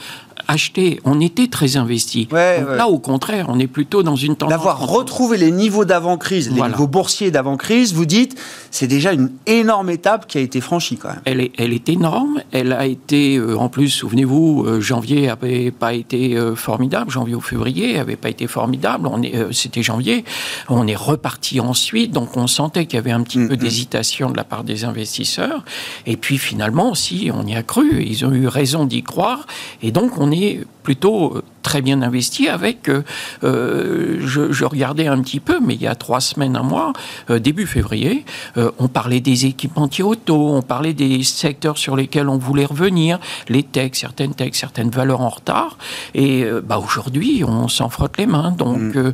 acheter. 0.53 1.01
On 1.05 1.21
était 1.21 1.49
très 1.49 1.77
investi. 1.77 2.29
Là, 2.31 2.87
au 2.87 2.99
contraire, 2.99 3.47
on 3.49 3.59
est 3.59 3.67
plutôt 3.67 4.03
dans 4.03 4.17
une 4.17 4.37
tendance. 4.37 4.57
D'avoir 4.57 4.87
retrouvé 4.87 5.39
les 5.39 5.51
niveaux 5.51 5.85
d'avant-crise, 5.85 6.51
les 6.51 6.61
niveaux 6.61 6.87
boursiers 6.87 7.31
d'avant-crise, 7.31 7.95
vous 7.95 8.07
dites, 8.07 8.39
c'est 8.71 8.87
déjà 8.87 9.13
une 9.13 9.31
énorme 9.47 9.91
étape 9.91 10.27
qui 10.27 10.39
a 10.39 10.41
été 10.41 10.61
franchie 10.61 10.97
quand 10.97 11.09
même. 11.09 11.21
Elle 11.25 11.41
est, 11.41 11.53
elle 11.59 11.73
est 11.73 11.89
énorme. 11.89 12.43
Elle 12.53 12.73
a 12.73 12.87
été, 12.87 13.37
euh, 13.37 13.57
en 13.57 13.69
plus, 13.69 13.89
souvenez-vous, 13.89 14.65
euh, 14.67 14.81
janvier 14.81 15.27
n'avait 15.27 15.71
pas 15.71 15.95
été 15.95 16.37
euh, 16.37 16.55
formidable. 16.55 17.11
Janvier 17.11 17.35
ou 17.35 17.41
février 17.41 17.95
n'avait 17.95 18.17
pas 18.17 18.29
été 18.29 18.47
formidable. 18.47 19.07
On 19.07 19.23
est, 19.23 19.53
c'était 19.53 19.83
janvier. 19.83 20.25
On 20.69 20.87
est 20.87 20.97
reparti 20.97 21.61
ensuite. 21.61 22.13
Donc, 22.13 22.37
on 22.37 22.47
sentait 22.47 22.87
qu'il 22.87 22.97
y 22.97 22.99
avait 22.99 23.11
un 23.11 23.23
petit 23.23 23.39
mm, 23.39 23.49
peu 23.49 23.55
mm. 23.55 23.59
d'hésitation 23.59 24.31
de 24.31 24.37
la 24.37 24.45
part 24.45 24.65
des 24.65 24.85
investisseurs. 24.85 25.65
Et 26.07 26.17
puis, 26.17 26.39
finalement, 26.39 26.95
si, 26.95 27.31
on 27.33 27.47
y 27.47 27.55
a 27.55 27.63
cru. 27.63 28.03
Ils 28.05 28.25
ont 28.25 28.33
eu 28.33 28.47
raison 28.47 28.85
d'y 28.85 29.03
croire. 29.03 29.47
Et 29.83 29.91
donc, 29.93 30.19
on 30.19 30.31
est 30.31 30.42
plutôt 30.83 31.37
euh, 31.37 31.43
très 31.63 31.81
bien 31.81 32.03
investi 32.03 32.49
avec, 32.49 32.89
euh, 32.89 33.03
euh, 33.45 34.19
je, 34.21 34.65
regardais 34.65 35.07
un 35.07 35.21
petit 35.23 35.41
peu, 35.41 35.61
mais 35.61 35.75
il 35.75 35.83
y 35.83 35.87
a 35.87 35.95
trois 35.95 36.21
semaines, 36.21 36.57
un 36.57 36.63
mois, 36.63 36.93
début 37.29 37.67
février, 37.67 38.25
on 38.57 38.89
parlait 38.89 39.21
des 39.21 39.47
équipementiers 39.47 40.05
auto, 40.05 40.55
on 40.55 40.63
parlait 40.63 40.95
des 40.95 41.23
secteurs 41.23 41.79
sur 41.79 41.97
lesquels 41.97 42.29
on 42.29 42.39
voulait 42.39 42.65
revenir, 42.65 43.19
les 43.49 43.63
techs, 43.63 43.97
certaines 43.97 44.35
techs, 44.35 44.55
certaines 44.55 44.91
valeurs 44.91 45.21
en 45.21 45.29
retard. 45.29 45.79
Et 46.15 46.45
bah, 46.65 46.79
aujourd'hui, 46.79 47.45
on 47.47 47.69
s'en 47.69 47.89
frotte 47.89 48.17
les 48.19 48.27
mains. 48.27 48.53
Donc, 48.53 48.79
mm. 48.79 49.13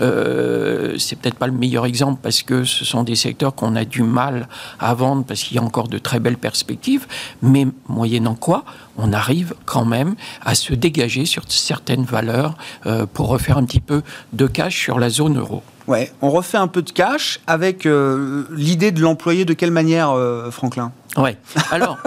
Euh, 0.00 0.96
c'est 0.98 1.16
peut-être 1.16 1.36
pas 1.36 1.46
le 1.46 1.52
meilleur 1.52 1.86
exemple 1.86 2.20
parce 2.22 2.42
que 2.42 2.64
ce 2.64 2.84
sont 2.84 3.02
des 3.02 3.16
secteurs 3.16 3.54
qu'on 3.54 3.76
a 3.76 3.84
du 3.84 4.02
mal 4.02 4.48
à 4.80 4.94
vendre 4.94 5.24
parce 5.24 5.42
qu'il 5.42 5.56
y 5.56 5.60
a 5.60 5.62
encore 5.62 5.88
de 5.88 5.98
très 5.98 6.20
belles 6.20 6.38
perspectives, 6.38 7.06
mais 7.42 7.66
moyennant 7.88 8.34
quoi, 8.34 8.64
on 8.96 9.12
arrive 9.12 9.54
quand 9.64 9.84
même 9.84 10.14
à 10.44 10.54
se 10.54 10.74
dégager 10.74 11.24
sur 11.26 11.44
certaines 11.48 12.04
valeurs 12.04 12.56
euh, 12.86 13.06
pour 13.12 13.28
refaire 13.28 13.58
un 13.58 13.64
petit 13.64 13.80
peu 13.80 14.02
de 14.32 14.46
cash 14.46 14.78
sur 14.78 14.98
la 14.98 15.10
zone 15.10 15.38
euro. 15.38 15.62
Ouais, 15.92 16.10
on 16.22 16.30
refait 16.30 16.56
un 16.56 16.68
peu 16.68 16.80
de 16.80 16.90
cash 16.90 17.40
avec 17.46 17.84
euh, 17.84 18.44
l'idée 18.50 18.92
de 18.92 19.00
l'employer 19.00 19.44
de 19.44 19.52
quelle 19.52 19.70
manière, 19.70 20.16
Franklin? 20.50 20.92
Ouais. 21.16 21.36
Alors, 21.70 21.98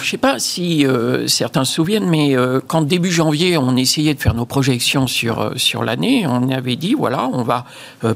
je 0.00 0.08
sais 0.08 0.16
pas 0.16 0.38
si 0.38 0.86
euh, 0.86 1.26
certains 1.26 1.64
se 1.64 1.74
souviennent, 1.74 2.08
mais 2.08 2.36
euh, 2.36 2.60
quand 2.64 2.82
début 2.82 3.10
janvier, 3.10 3.56
on 3.58 3.76
essayait 3.76 4.14
de 4.14 4.20
faire 4.20 4.34
nos 4.34 4.46
projections 4.46 5.08
sur 5.08 5.40
euh, 5.40 5.50
sur 5.56 5.82
l'année, 5.82 6.24
on 6.28 6.48
avait 6.50 6.76
dit 6.76 6.94
voilà, 6.94 7.28
on 7.32 7.42
va 7.42 7.64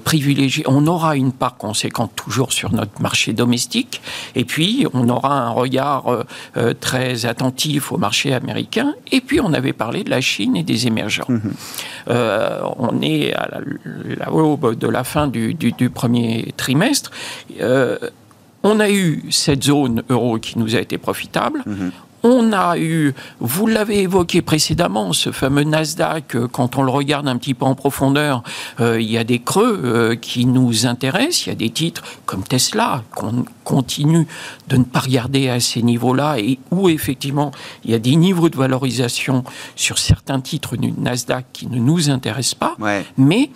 privilégier, 0.04 0.64
on 0.68 0.86
aura 0.86 1.16
une 1.16 1.32
part 1.32 1.56
conséquente 1.56 2.12
toujours 2.14 2.52
sur 2.52 2.72
notre 2.72 3.00
marché 3.02 3.32
domestique, 3.32 4.00
et 4.36 4.44
puis 4.44 4.86
on 4.92 5.08
aura 5.08 5.32
un 5.32 5.50
regard 5.50 6.24
très 6.80 7.26
attentif 7.26 7.92
au 7.92 7.98
marché 7.98 8.34
américain, 8.34 8.94
et 9.10 9.20
puis 9.20 9.40
on 9.40 9.52
avait 9.52 9.72
parlé 9.72 10.04
de 10.04 10.10
la 10.10 10.20
Chine 10.20 10.56
et 10.56 10.62
des 10.62 10.86
émergents. 10.86 11.26
Mm-hmm. 11.28 12.74
on 12.78 13.00
est 13.02 13.32
à 13.32 13.48
la, 14.18 14.30
de 14.78 14.88
la 14.88 15.04
fin 15.04 15.26
du, 15.28 15.54
du, 15.54 15.72
du 15.72 15.90
premier 15.90 16.52
trimestre. 16.56 17.10
On 18.62 18.80
a 18.80 18.90
eu 18.90 19.22
cette 19.30 19.62
zone 19.62 20.02
euro 20.08 20.38
qui 20.38 20.58
nous 20.58 20.74
a 20.74 20.80
été 20.80 20.98
profitable. 20.98 21.62
Mhm. 21.66 21.92
On 22.24 22.52
a 22.52 22.76
eu, 22.76 23.14
vous 23.38 23.68
l'avez 23.68 24.00
évoqué 24.00 24.42
précédemment, 24.42 25.12
ce 25.12 25.30
fameux 25.30 25.62
Nasdaq, 25.62 26.34
euh, 26.34 26.48
quand 26.50 26.76
on 26.76 26.82
le 26.82 26.90
regarde 26.90 27.28
un 27.28 27.36
petit 27.36 27.54
peu 27.54 27.64
en 27.64 27.76
profondeur, 27.76 28.42
euh, 28.80 29.00
il 29.00 29.08
y 29.08 29.18
a 29.18 29.22
des 29.22 29.38
creux 29.38 29.80
euh, 29.84 30.16
qui 30.16 30.46
nous 30.46 30.86
intéressent, 30.86 31.46
il 31.46 31.50
y 31.50 31.52
a 31.52 31.56
des 31.56 31.70
titres 31.70 32.02
comme 32.24 32.42
Tesla 32.42 33.04
qu'on 33.14 33.44
continue 33.62 34.26
de 34.66 34.78
ne 34.78 34.82
pas 34.82 34.98
regarder 34.98 35.48
à 35.48 35.60
ces 35.60 35.82
niveaux-là 35.82 36.40
et 36.40 36.58
où 36.72 36.88
effectivement 36.88 37.52
il 37.84 37.92
y 37.92 37.94
a 37.94 38.00
des 38.00 38.16
niveaux 38.16 38.48
de 38.48 38.56
valorisation 38.56 39.44
sur 39.76 39.98
certains 39.98 40.40
titres 40.40 40.76
du 40.76 40.90
Nasdaq 40.90 41.44
qui 41.52 41.68
ne 41.68 41.78
nous 41.78 42.10
intéressent 42.10 42.56
pas, 42.56 42.76
mais 43.16 43.50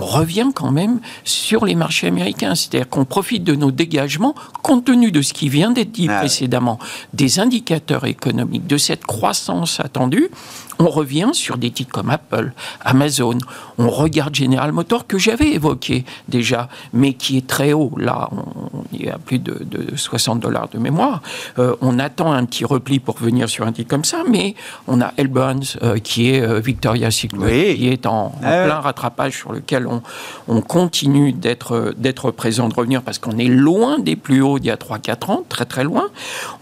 on 0.00 0.04
revient 0.04 0.48
quand 0.54 0.70
même 0.70 1.00
sur 1.24 1.64
les 1.64 1.74
marchés 1.74 2.06
américains. 2.06 2.54
C'est-à-dire 2.54 2.88
qu'on 2.88 3.04
profite 3.04 3.44
de 3.44 3.54
nos 3.54 3.70
dégagements, 3.70 4.34
compte 4.62 4.84
tenu 4.84 5.10
de 5.10 5.22
ce 5.22 5.32
qui 5.32 5.48
vient 5.48 5.70
d'être 5.70 5.92
dit 5.92 6.08
ah 6.10 6.18
précédemment, 6.18 6.78
des 7.12 7.40
indicateurs 7.40 8.06
économiques, 8.06 8.66
de 8.66 8.78
cette 8.78 9.04
croissance 9.04 9.80
attendue 9.80 10.30
on 10.78 10.88
revient 10.88 11.30
sur 11.32 11.56
des 11.56 11.70
titres 11.70 11.92
comme 11.92 12.10
Apple, 12.10 12.52
Amazon, 12.80 13.38
on 13.78 13.88
regarde 13.88 14.34
General 14.34 14.70
Motors 14.72 15.06
que 15.06 15.18
j'avais 15.18 15.48
évoqué 15.52 16.04
déjà, 16.28 16.68
mais 16.92 17.14
qui 17.14 17.38
est 17.38 17.46
très 17.46 17.72
haut. 17.72 17.92
Là, 17.96 18.28
on, 18.32 18.96
y 18.96 19.08
a 19.08 19.18
plus 19.18 19.38
de, 19.38 19.56
60 19.94 20.40
dollars 20.40 20.68
de 20.68 20.78
mémoire. 20.78 21.22
Euh, 21.58 21.76
on 21.80 21.98
attend 21.98 22.32
un 22.32 22.44
petit 22.44 22.64
repli 22.64 22.98
pour 22.98 23.16
venir 23.18 23.48
sur 23.48 23.66
un 23.66 23.72
titre 23.72 23.88
comme 23.88 24.04
ça, 24.04 24.22
mais 24.28 24.54
on 24.86 25.00
a 25.00 25.12
Elbons 25.16 25.60
euh, 25.82 25.98
qui 25.98 26.30
est 26.30 26.42
euh, 26.42 26.60
Victoria 26.60 27.10
Secret, 27.10 27.74
qui 27.76 27.88
est 27.88 28.06
en, 28.06 28.32
ah 28.42 28.64
plein 28.64 28.80
rattrapage 28.80 29.34
sur 29.38 29.52
lequel 29.52 29.86
on, 29.86 30.02
on 30.48 30.60
continue 30.60 31.32
d'être 31.32 31.94
d'être 31.96 32.30
présent, 32.30 32.68
de 32.68 32.74
revenir 32.74 33.02
parce 33.02 33.18
qu'on 33.18 33.38
est 33.38 33.48
loin 33.48 33.98
des 33.98 34.16
plus 34.16 34.42
hauts 34.42 34.58
d'il 34.58 34.68
y 34.68 34.70
a 34.70 34.76
3-4 34.76 35.30
ans, 35.30 35.44
très 35.48 35.64
très 35.64 35.84
loin. 35.84 36.08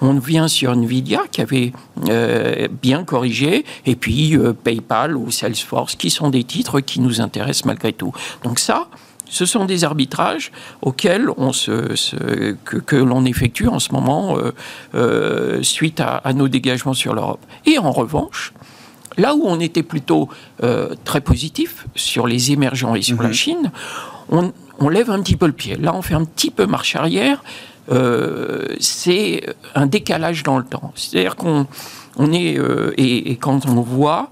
On 0.00 0.18
vient 0.18 0.48
sur 0.48 0.72
Nvidia 0.72 1.22
qui 1.30 1.40
avait 1.40 1.72
bien 2.82 3.04
corrigé 3.04 3.64
et 3.86 3.96
puis 3.96 4.03
euh, 4.10 4.52
PayPal 4.52 5.16
ou 5.16 5.30
Salesforce, 5.30 5.96
qui 5.96 6.10
sont 6.10 6.30
des 6.30 6.44
titres 6.44 6.80
qui 6.80 7.00
nous 7.00 7.20
intéressent 7.20 7.66
malgré 7.66 7.92
tout. 7.92 8.12
Donc 8.42 8.58
ça, 8.58 8.88
ce 9.26 9.46
sont 9.46 9.64
des 9.64 9.84
arbitrages 9.84 10.52
auxquels 10.82 11.28
on 11.36 11.52
se, 11.52 11.94
que, 12.64 12.96
l'on 12.96 13.24
effectue 13.24 13.68
en 13.68 13.78
ce 13.78 13.92
moment 13.92 14.36
euh, 14.36 14.52
euh, 14.94 15.62
suite 15.62 16.00
à, 16.00 16.32
nos 16.34 16.48
dégagements 16.48 16.94
sur 16.94 17.14
l'Europe. 17.14 17.40
Et 17.66 17.78
en 17.78 17.90
revanche, 17.90 18.52
là 19.16 19.34
où 19.34 19.42
on 19.44 19.60
était 19.60 19.82
plutôt 19.82 20.28
très 21.04 21.20
positif 21.20 21.86
sur 21.94 22.26
les 22.26 22.52
émergents 22.52 22.94
et 22.94 23.02
sur 23.02 23.20
la 23.22 23.28
mhm. 23.28 23.34
Chine, 23.34 23.72
on, 24.28 24.52
on, 24.78 24.88
lève 24.88 25.10
un 25.10 25.22
petit 25.22 25.36
peu 25.36 25.46
le 25.46 25.52
pied. 25.52 25.76
Là, 25.76 25.94
on 25.94 26.02
fait 26.02 26.14
un 26.14 26.24
petit 26.24 26.50
peu 26.50 26.66
marche 26.66 26.94
arrière. 26.94 27.42
c'est 28.80 29.42
un 29.74 29.86
décalage 29.86 30.42
dans 30.42 30.58
le 30.58 30.64
temps. 30.64 30.92
C'est-à-dire 30.96 31.36
qu'on 31.36 31.66
on 32.16 32.32
est, 32.32 32.58
euh, 32.58 32.92
et, 32.96 33.36
quand 33.36 33.66
on 33.66 33.80
voit, 33.80 34.30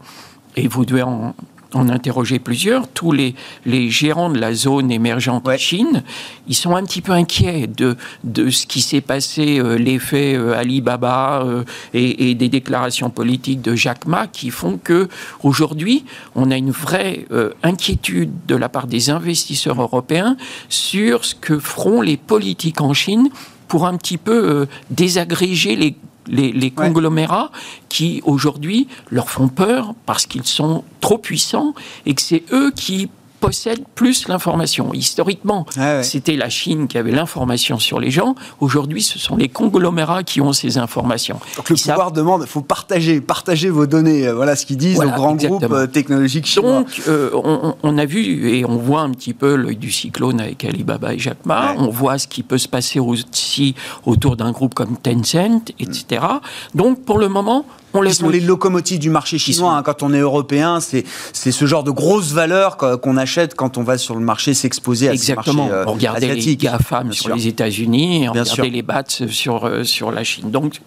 et 0.56 0.68
vous 0.68 0.84
devez 0.84 1.02
en, 1.02 1.34
interroger 1.74 2.38
plusieurs, 2.38 2.86
tous 2.86 3.12
les, 3.12 3.34
les, 3.64 3.88
gérants 3.88 4.28
de 4.28 4.38
la 4.38 4.52
zone 4.52 4.90
émergente 4.90 5.48
Chine, 5.56 6.02
ils 6.46 6.54
sont 6.54 6.76
un 6.76 6.84
petit 6.84 7.00
peu 7.00 7.12
inquiets 7.12 7.66
de, 7.66 7.96
de 8.24 8.50
ce 8.50 8.66
qui 8.66 8.82
s'est 8.82 9.00
passé, 9.00 9.58
euh, 9.58 9.78
l'effet 9.78 10.34
euh, 10.34 10.54
Alibaba 10.54 11.46
et, 11.94 12.34
des 12.34 12.48
déclarations 12.50 13.08
politiques 13.08 13.62
de 13.62 13.74
Jack 13.74 14.06
Ma 14.06 14.26
qui 14.26 14.50
font 14.50 14.78
que 14.82 15.08
aujourd'hui, 15.42 16.04
on 16.34 16.50
a 16.50 16.56
une 16.58 16.72
vraie 16.72 17.26
inquiétude 17.62 18.30
de 18.46 18.54
la 18.54 18.68
part 18.68 18.86
des 18.86 19.08
investisseurs 19.08 19.80
européens 19.80 20.36
sur 20.68 21.24
ce 21.24 21.34
que 21.34 21.58
feront 21.58 22.02
les 22.02 22.18
politiques 22.18 22.82
en 22.82 22.92
Chine 22.92 23.30
pour 23.66 23.86
un 23.86 23.96
petit 23.96 24.18
peu 24.18 24.66
désagréger 24.90 25.74
les 25.74 25.96
les, 26.26 26.70
conglomérats 26.70 27.50
qui 27.88 28.22
aujourd'hui 28.24 28.88
leur 29.10 29.30
font 29.30 29.48
peur 29.48 29.94
parce 30.06 30.26
qu'ils 30.26 30.46
sont 30.46 30.84
trop 31.00 31.18
puissants 31.18 31.74
et 32.06 32.14
que 32.14 32.22
c'est 32.22 32.44
eux 32.52 32.72
qui 32.74 33.10
possède 33.42 33.80
plus 33.96 34.28
l'information. 34.28 34.94
Historiquement, 34.94 35.66
ah 35.76 36.02
c'était 36.04 36.36
la 36.36 36.48
Chine 36.48 36.86
qui 36.86 36.96
avait 36.96 37.10
l'information 37.10 37.80
sur 37.80 37.98
les 37.98 38.10
gens. 38.10 38.36
Aujourd'hui, 38.60 39.02
ce 39.02 39.18
sont 39.18 39.36
les 39.36 39.48
conglomérats 39.48 40.22
qui 40.22 40.40
ont 40.40 40.52
ces 40.52 40.78
informations. 40.78 41.40
Donc 41.56 41.68
le 41.68 41.76
pouvoir 41.76 42.12
demande, 42.12 42.42
il 42.42 42.48
faut 42.48 42.60
partager, 42.62 43.20
partager 43.20 43.68
vos 43.68 43.86
données. 43.86 44.28
Euh, 44.28 44.34
voilà 44.34 44.54
ce 44.54 44.64
qu'ils 44.64 44.76
disent 44.76 45.00
aux 45.00 45.10
grands 45.10 45.34
groupes 45.34 45.66
euh, 45.72 45.88
technologiques 45.88 46.46
chinois. 46.46 46.80
Donc, 46.82 47.02
euh, 47.08 47.30
on, 47.82 47.98
a 47.98 48.04
vu 48.04 48.54
et 48.54 48.64
on 48.64 48.76
voit 48.76 49.00
un 49.00 49.10
petit 49.10 49.34
peu 49.34 49.56
l'œil 49.56 49.76
du 49.76 49.90
cyclone 49.90 50.40
avec 50.40 50.64
Alibaba 50.64 51.12
et 51.12 51.18
Jack 51.18 51.44
Ma. 51.44 51.74
On 51.78 51.90
voit 51.90 52.18
ce 52.18 52.28
qui 52.28 52.44
peut 52.44 52.58
se 52.58 52.68
passer 52.68 53.00
aussi 53.00 53.74
autour 54.06 54.36
d'un 54.36 54.52
groupe 54.52 54.74
comme 54.74 54.96
Tencent, 54.96 55.72
etc. 55.80 56.24
Donc, 56.76 57.04
pour 57.04 57.18
le 57.18 57.28
moment, 57.28 57.66
on 57.94 58.10
sont 58.10 58.28
les 58.28 58.40
locomotives 58.40 58.98
du 58.98 59.10
marché 59.10 59.38
chinois. 59.38 59.76
Hein. 59.76 59.82
quand 59.82 60.02
on 60.02 60.12
est 60.12 60.18
européen, 60.18 60.80
c'est 60.80 61.04
ce 61.32 61.66
genre 61.66 61.84
de 61.84 61.90
grosses 61.90 62.32
valeurs 62.32 62.76
qu'on 62.76 63.16
achète 63.16 63.54
quand 63.54 63.78
on 63.78 63.82
va 63.82 63.98
sur 63.98 64.14
le 64.14 64.20
marché 64.20 64.54
s'exposer 64.54 65.08
à 65.08 65.12
Exactement. 65.12 65.66
ces 65.66 65.70
marchés 65.70 65.88
euh, 65.88 65.92
Regardez 65.92 66.34
les 66.34 66.56
GAFAM 66.56 67.12
sur 67.12 67.34
les 67.34 67.48
États-Unis 67.48 68.24
et 68.24 68.28
regardez 68.28 68.70
les 68.70 68.82
BATS 68.82 69.26
sur, 69.28 69.66
euh, 69.66 69.84
sur 69.84 70.10
la 70.10 70.24
Chine. 70.24 70.50
Donc, 70.50 70.80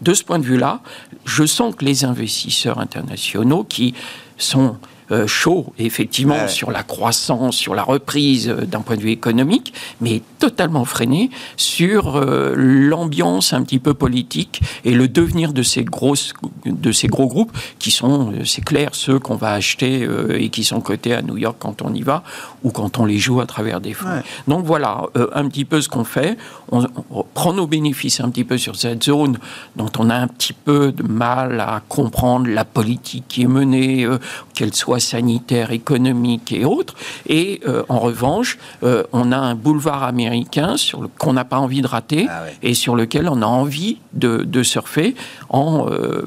de 0.00 0.14
ce 0.14 0.22
point 0.22 0.38
de 0.38 0.44
vue-là, 0.44 0.80
je 1.24 1.44
sens 1.44 1.74
que 1.74 1.84
les 1.84 2.04
investisseurs 2.04 2.78
internationaux 2.78 3.64
qui 3.64 3.94
sont 4.36 4.76
euh, 5.10 5.26
chaud, 5.26 5.72
effectivement, 5.78 6.46
sur 6.46 6.70
la 6.70 6.84
croissance, 6.84 7.56
sur 7.56 7.74
la 7.74 7.82
reprise 7.82 8.48
euh, 8.48 8.64
d'un 8.64 8.80
point 8.80 8.96
de 8.96 9.02
vue 9.02 9.10
économique, 9.10 9.74
mais 10.00 10.22
totalement 10.38 10.84
freiné 10.84 11.30
sur 11.56 12.16
euh, 12.16 12.54
l'ambiance 12.56 13.52
un 13.52 13.62
petit 13.62 13.80
peu 13.80 13.94
politique 13.94 14.62
et 14.84 14.92
le 14.92 15.08
devenir 15.08 15.52
de 15.52 15.62
ces, 15.62 15.82
grosses, 15.82 16.34
de 16.64 16.92
ces 16.92 17.08
gros 17.08 17.26
groupes 17.26 17.52
qui 17.80 17.90
sont, 17.90 18.32
c'est 18.44 18.64
clair, 18.64 18.90
ceux 18.92 19.18
qu'on 19.18 19.34
va 19.34 19.52
acheter 19.52 20.08
et 20.30 20.48
qui 20.50 20.64
sont 20.64 20.80
cotés 20.80 21.14
à 21.14 21.22
New 21.22 21.36
York 21.36 21.56
quand 21.58 21.82
on 21.82 21.92
y 21.92 22.02
va 22.02 22.22
ou 22.62 22.70
quand 22.70 22.98
on 22.98 23.04
les 23.04 23.18
joue 23.18 23.40
à 23.40 23.46
travers 23.46 23.80
des 23.80 23.92
fonds. 23.94 24.22
Donc 24.46 24.64
voilà, 24.64 25.02
un 25.34 25.48
petit 25.48 25.64
peu 25.64 25.80
ce 25.80 25.88
qu'on 25.88 26.04
fait. 26.04 26.36
On, 26.70 26.86
on, 27.10 27.24
prend 27.34 27.52
nos 27.52 27.66
bénéfices 27.66 28.20
un 28.20 28.30
petit 28.30 28.44
peu 28.44 28.58
sur 28.58 28.76
cette 28.76 29.04
zone 29.04 29.38
dont 29.76 29.90
on 29.98 30.10
a 30.10 30.14
un 30.14 30.28
petit 30.28 30.52
peu 30.52 30.92
de 30.92 31.02
mal 31.02 31.60
à 31.60 31.82
comprendre 31.88 32.48
la 32.48 32.64
politique 32.64 33.24
qui 33.28 33.42
est 33.42 33.48
menée, 33.48 34.06
qu'elle 34.54 34.74
soit 34.74 34.91
sanitaire, 35.00 35.70
économique 35.70 36.52
et 36.52 36.64
autres. 36.64 36.94
Et 37.26 37.60
euh, 37.66 37.82
en 37.88 37.98
revanche, 37.98 38.58
euh, 38.82 39.04
on 39.12 39.32
a 39.32 39.38
un 39.38 39.54
boulevard 39.54 40.02
américain 40.02 40.76
sur 40.76 41.08
qu'on 41.18 41.32
n'a 41.32 41.44
pas 41.44 41.58
envie 41.58 41.82
de 41.82 41.86
rater 41.86 42.26
ah 42.28 42.44
et 42.62 42.74
sur 42.74 42.96
lequel 42.96 43.28
on 43.28 43.42
a 43.42 43.46
envie 43.46 43.98
de, 44.12 44.62
surfer 44.62 45.14
en 45.48 45.88
euh, 45.90 46.24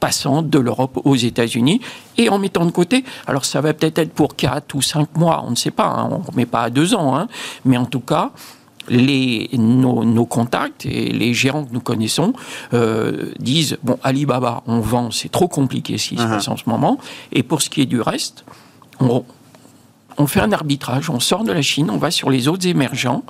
passant 0.00 0.42
de 0.42 0.58
l'Europe 0.58 1.00
aux 1.04 1.16
États-Unis 1.16 1.80
et 2.18 2.28
en 2.28 2.38
mettant 2.38 2.66
de 2.66 2.70
côté. 2.70 3.04
Alors 3.26 3.44
ça 3.44 3.60
va 3.60 3.72
peut-être 3.72 3.98
être 3.98 4.12
pour 4.12 4.36
4 4.36 4.74
ou 4.74 4.82
5 4.82 5.16
mois, 5.16 5.42
on 5.46 5.50
ne 5.50 5.56
sait 5.56 5.70
pas, 5.70 5.86
hein, 5.86 6.08
on 6.10 6.32
ne 6.32 6.36
met 6.36 6.46
pas 6.46 6.64
à 6.64 6.70
2 6.70 6.94
ans, 6.94 7.16
hein, 7.16 7.28
mais 7.64 7.76
en 7.76 7.86
tout 7.86 8.00
cas, 8.00 8.32
les, 8.88 9.50
nos, 9.52 10.26
contacts 10.26 10.86
et 10.86 11.10
les 11.10 11.34
gérants 11.34 11.64
que 11.64 11.72
nous 11.72 11.80
connaissons 11.80 12.32
euh, 12.72 13.30
disent 13.38 13.78
bon 13.82 13.98
Alibaba 14.02 14.62
on 14.66 14.80
vend 14.80 15.10
c'est 15.10 15.30
trop 15.30 15.48
compliqué 15.48 15.98
ce 15.98 16.10
qui 16.10 16.16
se 16.16 16.22
uh-huh. 16.22 16.28
passe 16.28 16.48
en 16.48 16.56
ce 16.56 16.64
moment 16.66 16.98
et 17.32 17.42
pour 17.42 17.62
ce 17.62 17.70
qui 17.70 17.82
est 17.82 17.86
du 17.86 18.00
reste 18.00 18.44
on, 19.00 19.24
fait 20.26 20.40
un 20.40 20.52
arbitrage, 20.52 21.08
on 21.08 21.18
sort 21.18 21.44
de 21.44 21.52
la 21.52 21.62
Chine, 21.62 21.90
on 21.90 21.96
va 21.96 22.10
sur 22.10 22.28
les 22.28 22.48
autres 22.48 22.66
émergents 22.66 23.22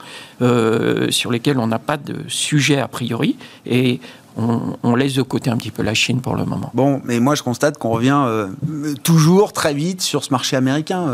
euh, 0.42 1.08
sur 1.12 1.30
lesquels 1.30 1.58
on 1.58 1.68
n'a 1.68 1.78
pas 1.78 1.96
de 1.96 2.16
sujet 2.26 2.80
a 2.80 2.88
priori 2.88 3.36
et 3.64 4.00
on, 4.36 4.96
laisse 4.96 5.14
de 5.14 5.22
côté 5.22 5.50
un 5.50 5.56
petit 5.56 5.70
peu 5.70 5.84
la 5.84 5.94
Chine 5.94 6.20
pour 6.20 6.34
le 6.34 6.44
moment. 6.44 6.72
Bon, 6.74 7.00
mais 7.04 7.20
moi 7.20 7.36
je 7.36 7.44
constate 7.44 7.78
qu'on 7.78 7.90
revient 7.90 8.20
euh, 8.26 8.48
toujours 9.04 9.52
très 9.52 9.74
vite 9.74 10.02
sur 10.02 10.24
ce 10.24 10.32
marché 10.32 10.56
américain 10.56 11.04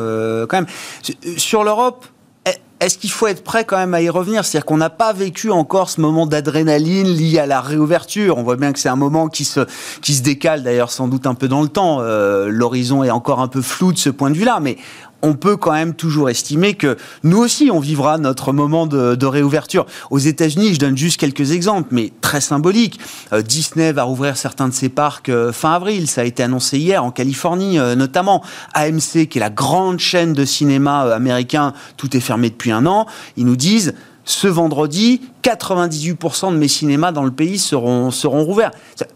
quand 0.49 0.57
même. 0.57 0.67
Sur 1.37 1.63
l'Europe, 1.63 2.07
est-ce 2.81 2.99
qu'il 2.99 3.11
faut 3.11 3.27
être 3.27 3.43
prêt 3.43 3.65
quand 3.65 3.79
même 3.79 3.95
à 3.95 4.03
y 4.03 4.11
revenir? 4.11 4.45
C'est-à-dire 4.45 4.67
qu'on 4.67 4.77
n'a 4.77 4.91
pas 4.91 5.13
vécu 5.13 5.51
encore 5.51 5.89
ce 5.89 6.01
moment 6.01 6.27
d'adrénaline 6.27 7.09
lié 7.09 7.39
à 7.39 7.47
la 7.47 7.61
réouverture. 7.63 8.37
On 8.37 8.43
voit 8.43 8.57
bien 8.57 8.73
que 8.73 8.79
c'est 8.79 8.91
un 8.91 8.97
moment 8.97 9.29
qui 9.29 9.45
se, 9.45 9.61
qui 10.03 10.15
se 10.15 10.23
décale 10.23 10.63
d'ailleurs 10.63 10.91
sans 10.91 11.09
doute 11.09 11.27
un 11.27 11.35
peu 11.35 11.49
dans 11.49 11.63
le 11.63 11.69
temps. 11.69 11.99
Euh, 12.01 12.49
l'horizon 12.49 13.03
est 13.03 13.11
encore 13.11 13.41
un 13.41 13.49
peu 13.49 13.63
flou 13.63 13.93
de 13.93 13.99
ce 13.99 14.11
point 14.11 14.31
de 14.31 14.37
vue-là, 14.37 14.59
mais 14.61 14.77
on 15.23 15.35
peut 15.35 15.57
quand 15.57 15.73
même 15.73 15.95
toujours 15.95 16.31
estimer 16.31 16.75
que 16.75 16.97
nous 17.23 17.39
aussi, 17.39 17.71
on 17.73 17.81
vivra 17.81 18.19
notre 18.19 18.53
moment 18.53 18.87
de, 18.87 19.27
réouverture. 19.27 19.87
Aux 20.11 20.19
États-Unis, 20.19 20.75
je 20.75 20.79
donne 20.79 20.97
juste 20.97 21.19
quelques 21.19 21.51
exemples, 21.51 21.89
mais 21.91 22.13
très 22.21 22.41
symboliques. 22.41 23.01
Euh, 23.33 23.43
Disney 23.43 23.93
va 23.93 24.05
rouvrir 24.05 24.37
certains 24.37 24.69
de 24.69 24.73
ses 24.73 24.89
parcs 24.89 25.29
euh, 25.29 25.53
fin 25.53 25.73
avril. 25.73 26.07
Ça 26.07 26.21
a 26.21 26.25
été 26.25 26.43
annoncé 26.43 26.79
hier 26.79 27.03
en 27.03 27.11
Californie, 27.11 27.79
euh, 27.79 27.97
notamment. 27.97 28.45
AMC, 28.75 29.27
qui 29.29 29.39
est 29.39 29.41
la 29.41 29.51
grande 29.51 29.99
chaîne 29.99 30.33
de 30.33 30.45
cinéma 30.45 31.13
américain, 31.13 31.73
tout 31.97 32.17
est 32.17 32.21
fermé 32.21 32.51
depuis 32.51 32.71
un 32.71 32.87
an. 32.87 33.07
Ils 33.37 33.47
nous 33.47 33.57
disent 33.57 33.95
ce 34.27 34.49
vendredi, 34.49 35.23
98% 35.45 36.53
de 36.53 36.59
mes 36.59 36.67
cinémas 36.67 37.13
dans 37.13 37.23
le 37.23 37.31
pays 37.31 37.59
seront, 37.59 38.11
seront 38.11 38.45
rouverts. 38.45 38.73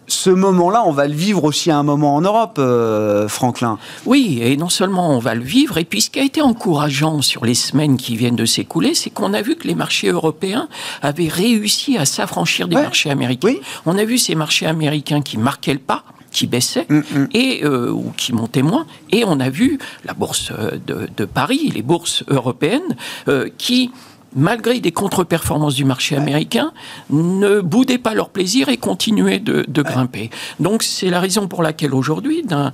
Ce 0.07 0.31
moment-là, 0.31 0.85
on 0.87 0.93
va 0.93 1.09
le 1.09 1.15
vivre 1.15 1.43
aussi 1.43 1.71
à 1.71 1.77
un 1.77 1.83
moment 1.83 2.15
en 2.15 2.21
Europe, 2.21 2.57
euh, 2.59 3.27
Franklin. 3.27 3.79
Oui, 4.07 4.39
et 4.41 4.57
non 4.57 4.69
seulement 4.69 5.11
on 5.11 5.19
va 5.19 5.35
le 5.35 5.43
vivre, 5.43 5.79
et 5.79 5.85
puis 5.85 6.01
ce 6.01 6.11
qui 6.11 6.21
a 6.21 6.23
été 6.23 6.41
encourageant 6.41 7.23
sur 7.23 7.45
les 7.45 7.55
semaines 7.55 7.97
qui 7.97 8.17
viennent 8.17 8.37
de 8.37 8.45
s'écouler, 8.45 8.95
c'est 8.95 9.11
qu'on 9.11 9.35
a 9.35 9.43
vu 9.43 9.57
que 9.57 9.67
les 9.67 9.75
marchés 9.75 10.09
européens 10.09 10.69
avaient 11.03 11.29
réussi 11.29 11.99
à 11.99 12.05
s'affranchir 12.05 12.69
des 12.69 12.77
marchés 12.77 13.11
américains. 13.11 13.57
On 13.87 13.99
a 13.99 14.05
vu 14.05 14.17
ces 14.17 14.37
marchés 14.37 14.67
américains 14.67 15.23
qui 15.23 15.39
marquaient 15.39 15.75
le 15.75 15.81
pas 15.81 16.05
qui 16.31 16.47
baissait 16.47 16.87
mm, 16.89 16.99
mm. 16.99 17.29
et 17.35 17.65
euh, 17.65 17.91
ou 17.91 18.13
qui 18.17 18.33
montait 18.33 18.63
moins. 18.63 18.87
Et 19.11 19.25
on 19.27 19.41
a 19.41 19.51
vu 19.51 19.81
la 20.05 20.15
bourse 20.15 20.53
de, 20.87 21.25
Paris, 21.25 21.73
les 21.75 21.83
bourses 21.83 22.23
européennes, 22.29 22.97
euh, 23.27 23.49
qui 23.59 23.91
malgré 24.35 24.81
des 24.81 24.93
contre-performances 24.93 25.75
du 25.75 25.85
marché 25.85 26.17
américain, 26.17 26.73
ne 27.11 27.61
boudaient 27.61 27.99
pas 27.99 28.15
leur 28.15 28.31
plaisir 28.31 28.69
et 28.69 28.77
continuaient 28.77 29.41
de, 29.41 29.83
grimper. 29.83 30.31
Donc 30.59 30.83
c'est 30.83 31.11
la 31.11 31.21
raison 31.21 31.49
pour 31.49 31.63
laquelle 31.63 31.95
aujourd'hui, 31.95 32.45
d'un 32.45 32.73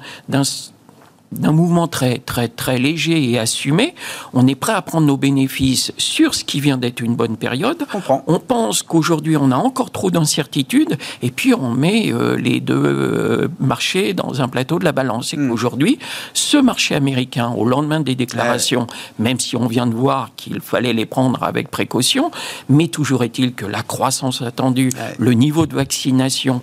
d'un 1.39 1.53
mouvement 1.53 1.89
très, 1.89 2.19
très, 2.19 2.49
très 2.49 2.79
léger 2.79 3.31
et 3.31 3.39
assumé, 3.39 3.95
on 4.33 4.47
est 4.47 4.55
prêt 4.55 4.73
à 4.73 4.83
prendre 4.83 5.07
nos 5.07 5.17
bénéfices 5.17 5.93
sur 5.97 6.35
ce 6.35 6.45
qui 6.45 6.61
vient 6.61 6.77
d'être 6.77 7.01
une 7.01 7.15
bonne 7.15 7.37
période. 7.37 7.87
On 8.27 8.39
pense 8.39 8.83
qu'aujourd'hui, 8.83 9.37
on 9.37 9.51
a 9.51 9.57
encore 9.57 9.91
trop 9.91 10.11
d'incertitudes, 10.11 10.97
et 11.23 11.31
puis 11.31 11.55
on 11.55 11.71
met 11.71 12.13
euh, 12.13 12.37
les 12.37 12.61
deux 12.61 12.75
euh, 12.75 13.49
marchés 13.61 14.15
dans 14.15 14.41
un 14.41 14.49
plateau 14.49 14.79
de 14.79 14.85
la 14.85 14.93
balance. 14.93 15.35
Et 15.35 15.37
hmm. 15.37 15.49
qu'aujourd'hui, 15.49 15.99
ce 16.35 16.57
marché 16.57 16.95
américain, 16.95 17.53
au 17.57 17.65
lendemain 17.65 18.01
des 18.01 18.15
déclarations, 18.15 18.87
même 19.19 19.41
si 19.41 19.57
on 19.57 19.67
vient 19.67 19.87
de 19.87 19.95
voir 19.95 20.31
qu'il 20.37 20.61
fallait 20.61 20.93
les 20.93 21.07
prendre 21.07 21.43
avec 21.43 21.71
précaution, 21.71 22.31
mais 22.69 22.89
toujours 22.89 23.25
est-il 23.25 23.55
que 23.55 23.67
la 23.67 23.83
croissance 23.83 24.43
attendue, 24.43 24.91
le 25.19 25.33
niveau 25.33 25.67
de 25.67 25.75
vaccination, 25.75 26.63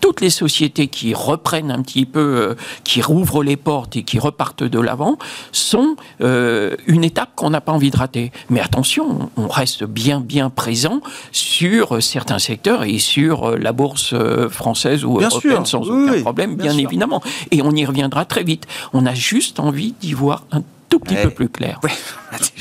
toutes 0.00 0.20
les 0.20 0.30
sociétés 0.30 0.88
qui 0.88 1.14
reprennent 1.14 1.70
un 1.70 1.82
petit 1.82 2.06
peu, 2.06 2.20
euh, 2.20 2.54
qui 2.84 3.02
rouvrent 3.02 3.42
les 3.42 3.56
portes 3.56 3.96
et 3.96 4.02
qui 4.02 4.18
repartent 4.18 4.64
de 4.64 4.80
l'avant, 4.80 5.18
sont 5.52 5.96
euh, 6.20 6.76
une 6.86 7.04
étape 7.04 7.30
qu'on 7.34 7.50
n'a 7.50 7.60
pas 7.60 7.72
envie 7.72 7.90
de 7.90 7.96
rater. 7.96 8.32
Mais 8.50 8.60
attention, 8.60 9.30
on 9.36 9.48
reste 9.48 9.84
bien, 9.84 10.20
bien 10.20 10.50
présent 10.50 11.00
sur 11.32 12.02
certains 12.02 12.38
secteurs 12.38 12.84
et 12.84 12.98
sur 12.98 13.44
euh, 13.44 13.56
la 13.56 13.72
bourse 13.72 14.14
française 14.50 15.04
ou 15.04 15.20
européenne 15.20 15.66
sans 15.66 15.82
aucun 15.82 16.20
problème, 16.20 16.56
bien, 16.56 16.76
évidemment. 16.76 17.22
Et 17.50 17.62
on 17.62 17.72
y 17.72 17.84
reviendra 17.84 18.24
très 18.24 18.44
vite. 18.44 18.66
On 18.92 19.06
a 19.06 19.14
juste 19.14 19.60
envie 19.60 19.94
d'y 20.00 20.12
voir 20.12 20.44
un 20.52 20.62
tout 20.88 20.98
petit 21.00 21.16
peu 21.16 21.30
plus 21.30 21.48
clair. 21.48 21.80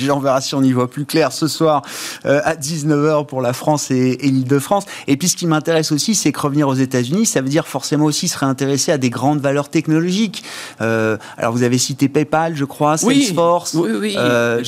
on 0.10 0.20
verra 0.20 0.42
si 0.42 0.56
on 0.56 0.64
y 0.64 0.72
voit 0.72 0.90
plus 0.90 1.06
clair 1.06 1.32
ce 1.32 1.48
soir 1.48 1.82
euh, 2.26 2.42
à 2.44 2.56
19h 2.56 3.26
pour 3.26 3.42
la 3.42 3.54
France 3.54 3.92
et, 3.92 4.18
l'Île-de-France. 4.18 4.86
Et 5.08 5.18
puis 5.18 5.28
ce 5.28 5.36
qui 5.36 5.48
m'intéresse 5.48 5.92
aussi, 5.92 6.16
c'est 6.16 6.32
que 6.32 6.40
revenir 6.40 6.68
aux 6.68 6.76
États-Unis, 6.76 7.26
ça 7.26 7.42
veut 7.42 7.50
dire 7.50 7.68
forcément 7.68 8.06
aussi 8.06 8.28
se 8.28 8.38
réintéresser 8.38 8.92
à 8.92 8.98
des 8.98 9.10
grandes 9.10 9.40
valeurs 9.40 9.70
technologiques. 9.70 10.44
Euh, 10.82 11.18
alors 11.38 11.54
vous 11.54 11.64
avez 11.64 11.78
cité 11.78 12.10
PayPal, 12.10 12.56
je 12.56 12.66
crois, 12.66 12.98
Salesforce. 12.98 13.76
Oui, 13.76 13.92
oui, 14.00 14.16
euh, 14.18 14.64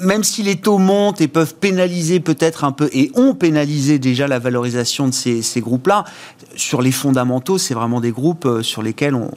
même 0.00 0.24
si 0.24 0.42
les 0.42 0.56
taux 0.56 0.78
montent 0.78 1.20
et 1.20 1.28
peuvent 1.28 1.54
pénaliser 1.54 2.20
peut-être 2.20 2.64
un 2.64 2.72
peu, 2.72 2.88
et 2.92 3.10
ont 3.14 3.34
pénalisé 3.34 3.98
déjà 3.98 4.26
la 4.26 4.38
valorisation 4.38 5.06
de 5.06 5.14
ces, 5.14 5.42
ces 5.42 5.60
groupes-là, 5.60 6.04
sur 6.56 6.82
les 6.82 6.92
fondamentaux, 6.92 7.58
c'est 7.58 7.74
vraiment 7.74 8.00
des 8.00 8.10
groupes 8.10 8.62
sur 8.62 8.82
lesquels 8.82 9.14
on, 9.14 9.30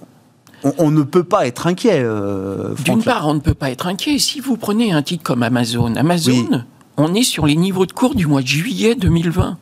on, 0.78 0.91
ne 0.91 1.04
peut 1.04 1.23
pas 1.23 1.47
être 1.47 1.67
inquiet. 1.67 2.01
Euh, 2.04 2.73
D'une 2.84 3.04
part, 3.04 3.28
on 3.28 3.34
ne 3.34 3.39
peut 3.39 3.54
pas 3.54 3.69
être 3.69 3.88
inquiet. 3.88 4.17
Si 4.19 4.39
vous 4.39 4.58
prenez 4.58 4.91
un 4.91 5.01
titre 5.01 5.23
comme 5.23 5.43
Amazon, 5.43 5.95
Amazon, 5.95 6.63
on 6.97 7.13
est 7.13 7.23
sur 7.23 7.45
les 7.45 7.56
niveaux 7.56 7.86
de 7.86 7.91
cours 7.91 8.15
du 8.15 8.25
mois 8.28 8.41
de 8.41 8.47
juillet 8.47 8.95
2020. 8.95 9.58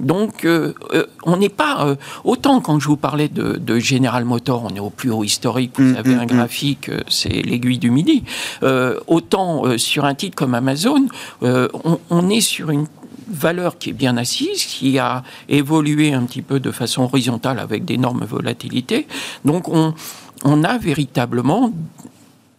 Donc, 0.00 0.46
euh, 0.46 0.72
euh, 0.94 1.04
on 1.24 1.36
n'est 1.36 1.50
pas 1.50 1.94
autant 2.24 2.60
quand 2.62 2.80
je 2.80 2.88
vous 2.88 2.96
parlais 2.96 3.28
de, 3.28 3.78
General 3.78 4.24
Motors, 4.24 4.64
on 4.64 4.74
est 4.74 4.80
au 4.80 4.88
plus 4.88 5.10
haut 5.10 5.24
historique. 5.24 5.72
Vous 5.76 5.92
mm, 5.92 5.96
avez 5.96 6.14
mm, 6.14 6.20
un 6.20 6.24
mm. 6.24 6.26
graphique, 6.26 6.90
c'est 7.08 7.28
l'aiguille 7.28 7.78
du 7.78 7.90
midi. 7.90 8.24
autant 9.06 9.76
sur 9.76 10.04
un 10.06 10.14
titre 10.14 10.36
comme 10.36 10.54
Amazon, 10.54 11.06
on, 11.42 12.30
est 12.30 12.40
sur 12.40 12.70
une 12.70 12.86
valeur 13.28 13.78
qui 13.78 13.90
est 13.90 13.94
bien 13.94 14.16
assise, 14.16 14.64
qui 14.64 14.98
a 14.98 15.22
évolué 15.48 16.14
un 16.14 16.24
petit 16.24 16.42
peu 16.42 16.60
de 16.60 16.70
façon 16.70 17.02
horizontale 17.02 17.58
avec 17.58 17.84
d'énormes 17.84 18.24
volatilités. 18.24 19.06
Donc 19.44 19.68
on, 19.68 19.92
on 20.44 20.64
a 20.64 20.78
véritablement 20.78 21.72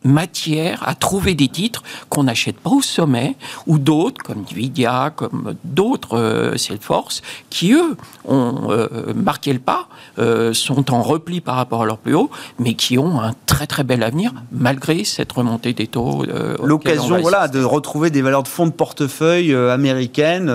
matière 0.04 0.88
à 0.88 0.96
trouver 0.96 1.34
des 1.36 1.48
titres 1.48 1.84
qu'on 2.10 2.24
n'achète 2.24 2.58
pas 2.58 2.70
au 2.70 2.82
sommet, 2.82 3.36
ou 3.68 3.80
d'autres, 3.80 4.22
comme 4.24 4.46
Nvidia, 4.50 5.12
comme 5.16 5.56
d'autres 5.64 6.18
euh, 6.18 6.58
Salesforce, 6.58 7.22
qui 7.50 7.74
eux 7.74 7.98
ont 8.26 8.70
euh, 8.70 9.14
marqué 9.14 9.54
le 9.54 9.60
pas, 9.60 9.88
euh, 10.18 10.54
sont 10.54 10.92
en 10.92 11.02
repli 11.02 11.42
par 11.42 11.56
rapport 11.56 11.84
à 11.84 11.86
leur 11.86 11.98
plus 11.98 12.16
haut, 12.16 12.30
mais 12.60 12.74
qui 12.74 12.98
ont 12.98 13.20
un 13.20 13.34
très 13.46 13.68
très 13.68 13.84
bel 13.84 14.04
avenir 14.04 14.32
malgré 14.52 15.04
cette 15.04 15.32
remontée 15.32 15.74
des 15.74 15.88
taux. 15.88 16.26
L'occasion, 16.64 17.20
voilà, 17.20 17.48
de 17.48 17.64
retrouver 17.64 18.10
des 18.10 18.22
valeurs 18.22 18.44
de 18.44 18.48
fonds 18.48 18.68
de 18.68 18.72
portefeuille 18.72 19.54
américaines 19.54 20.50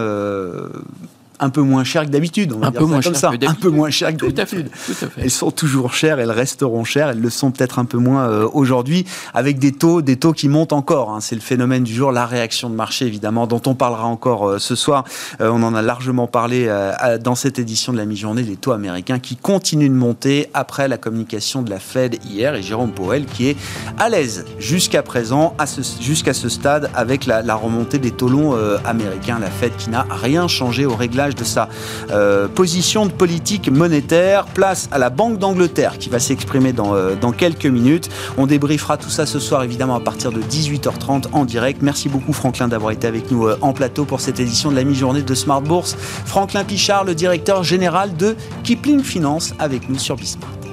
un 1.44 1.50
peu 1.50 1.60
moins 1.60 1.84
cher 1.84 2.04
que 2.04 2.10
d'habitude. 2.10 2.54
Un, 2.62 2.72
peu 2.72 2.84
moins 2.84 3.02
cher 3.02 3.16
ça. 3.16 3.30
un 3.30 3.54
peu 3.54 3.68
moins 3.68 3.90
cher 3.90 4.16
que 4.16 4.26
d'habitude. 4.30 4.70
Elles 5.18 5.30
sont 5.30 5.50
toujours 5.50 5.92
chères, 5.92 6.18
elles 6.18 6.30
resteront 6.30 6.84
chères, 6.84 7.10
elles 7.10 7.20
le 7.20 7.30
sont 7.30 7.50
peut-être 7.50 7.78
un 7.78 7.84
peu 7.84 7.98
moins 7.98 8.28
euh, 8.28 8.48
aujourd'hui, 8.52 9.04
avec 9.34 9.58
des 9.58 9.72
taux, 9.72 10.00
des 10.00 10.16
taux 10.16 10.32
qui 10.32 10.48
montent 10.48 10.72
encore. 10.72 11.10
Hein. 11.10 11.20
C'est 11.20 11.34
le 11.34 11.42
phénomène 11.42 11.84
du 11.84 11.92
jour, 11.92 12.12
la 12.12 12.24
réaction 12.24 12.70
de 12.70 12.74
marché 12.74 13.06
évidemment, 13.06 13.46
dont 13.46 13.60
on 13.66 13.74
parlera 13.74 14.06
encore 14.06 14.48
euh, 14.48 14.58
ce 14.58 14.74
soir. 14.74 15.04
Euh, 15.40 15.50
on 15.52 15.62
en 15.62 15.74
a 15.74 15.82
largement 15.82 16.26
parlé 16.26 16.70
dans 17.22 17.34
cette 17.34 17.58
édition 17.58 17.92
de 17.92 17.98
la 17.98 18.06
mi-journée, 18.06 18.42
des 18.42 18.56
taux 18.56 18.72
américains 18.72 19.18
qui 19.18 19.36
continuent 19.36 19.88
de 19.88 19.94
monter 19.94 20.48
après 20.54 20.88
la 20.88 20.96
communication 20.96 21.62
de 21.62 21.70
la 21.70 21.78
Fed 21.78 22.18
hier 22.24 22.54
et 22.54 22.62
Jérôme 22.62 22.92
Powell 22.92 23.26
qui 23.26 23.48
est 23.48 23.56
à 23.98 24.08
l'aise 24.08 24.44
jusqu'à 24.58 25.02
présent, 25.02 25.54
jusqu'à 26.00 26.32
ce 26.32 26.48
stade, 26.48 26.90
avec 26.94 27.26
la, 27.26 27.42
la 27.42 27.54
remontée 27.54 27.98
des 27.98 28.10
taux 28.10 28.28
longs 28.28 28.56
américains. 28.84 29.38
La 29.38 29.50
Fed 29.50 29.76
qui 29.76 29.90
n'a 29.90 30.06
rien 30.08 30.48
changé 30.48 30.86
au 30.86 30.94
réglage 30.94 31.33
de 31.34 31.44
sa 31.44 31.68
euh, 32.10 32.48
position 32.48 33.06
de 33.06 33.12
politique 33.12 33.70
monétaire. 33.70 34.44
Place 34.46 34.88
à 34.92 34.98
la 34.98 35.10
Banque 35.10 35.38
d'Angleterre 35.38 35.98
qui 35.98 36.08
va 36.08 36.18
s'exprimer 36.18 36.72
dans, 36.72 36.94
euh, 36.94 37.14
dans 37.20 37.32
quelques 37.32 37.66
minutes. 37.66 38.08
On 38.36 38.46
débriefera 38.46 38.96
tout 38.96 39.10
ça 39.10 39.26
ce 39.26 39.38
soir 39.38 39.62
évidemment 39.62 39.96
à 39.96 40.00
partir 40.00 40.32
de 40.32 40.40
18h30 40.40 41.26
en 41.32 41.44
direct. 41.44 41.82
Merci 41.82 42.08
beaucoup 42.08 42.32
Franklin 42.32 42.68
d'avoir 42.68 42.92
été 42.92 43.06
avec 43.06 43.30
nous 43.30 43.46
euh, 43.46 43.58
en 43.60 43.72
plateau 43.72 44.04
pour 44.04 44.20
cette 44.20 44.40
édition 44.40 44.70
de 44.70 44.76
la 44.76 44.84
mi-journée 44.84 45.22
de 45.22 45.34
Smart 45.34 45.62
Bourse. 45.62 45.96
Franklin 46.24 46.64
Pichard, 46.64 47.04
le 47.04 47.14
directeur 47.14 47.62
général 47.62 48.16
de 48.16 48.36
Kipling 48.62 49.02
Finance, 49.02 49.54
avec 49.58 49.88
nous 49.88 49.98
sur 49.98 50.16
Bismarck. 50.16 50.63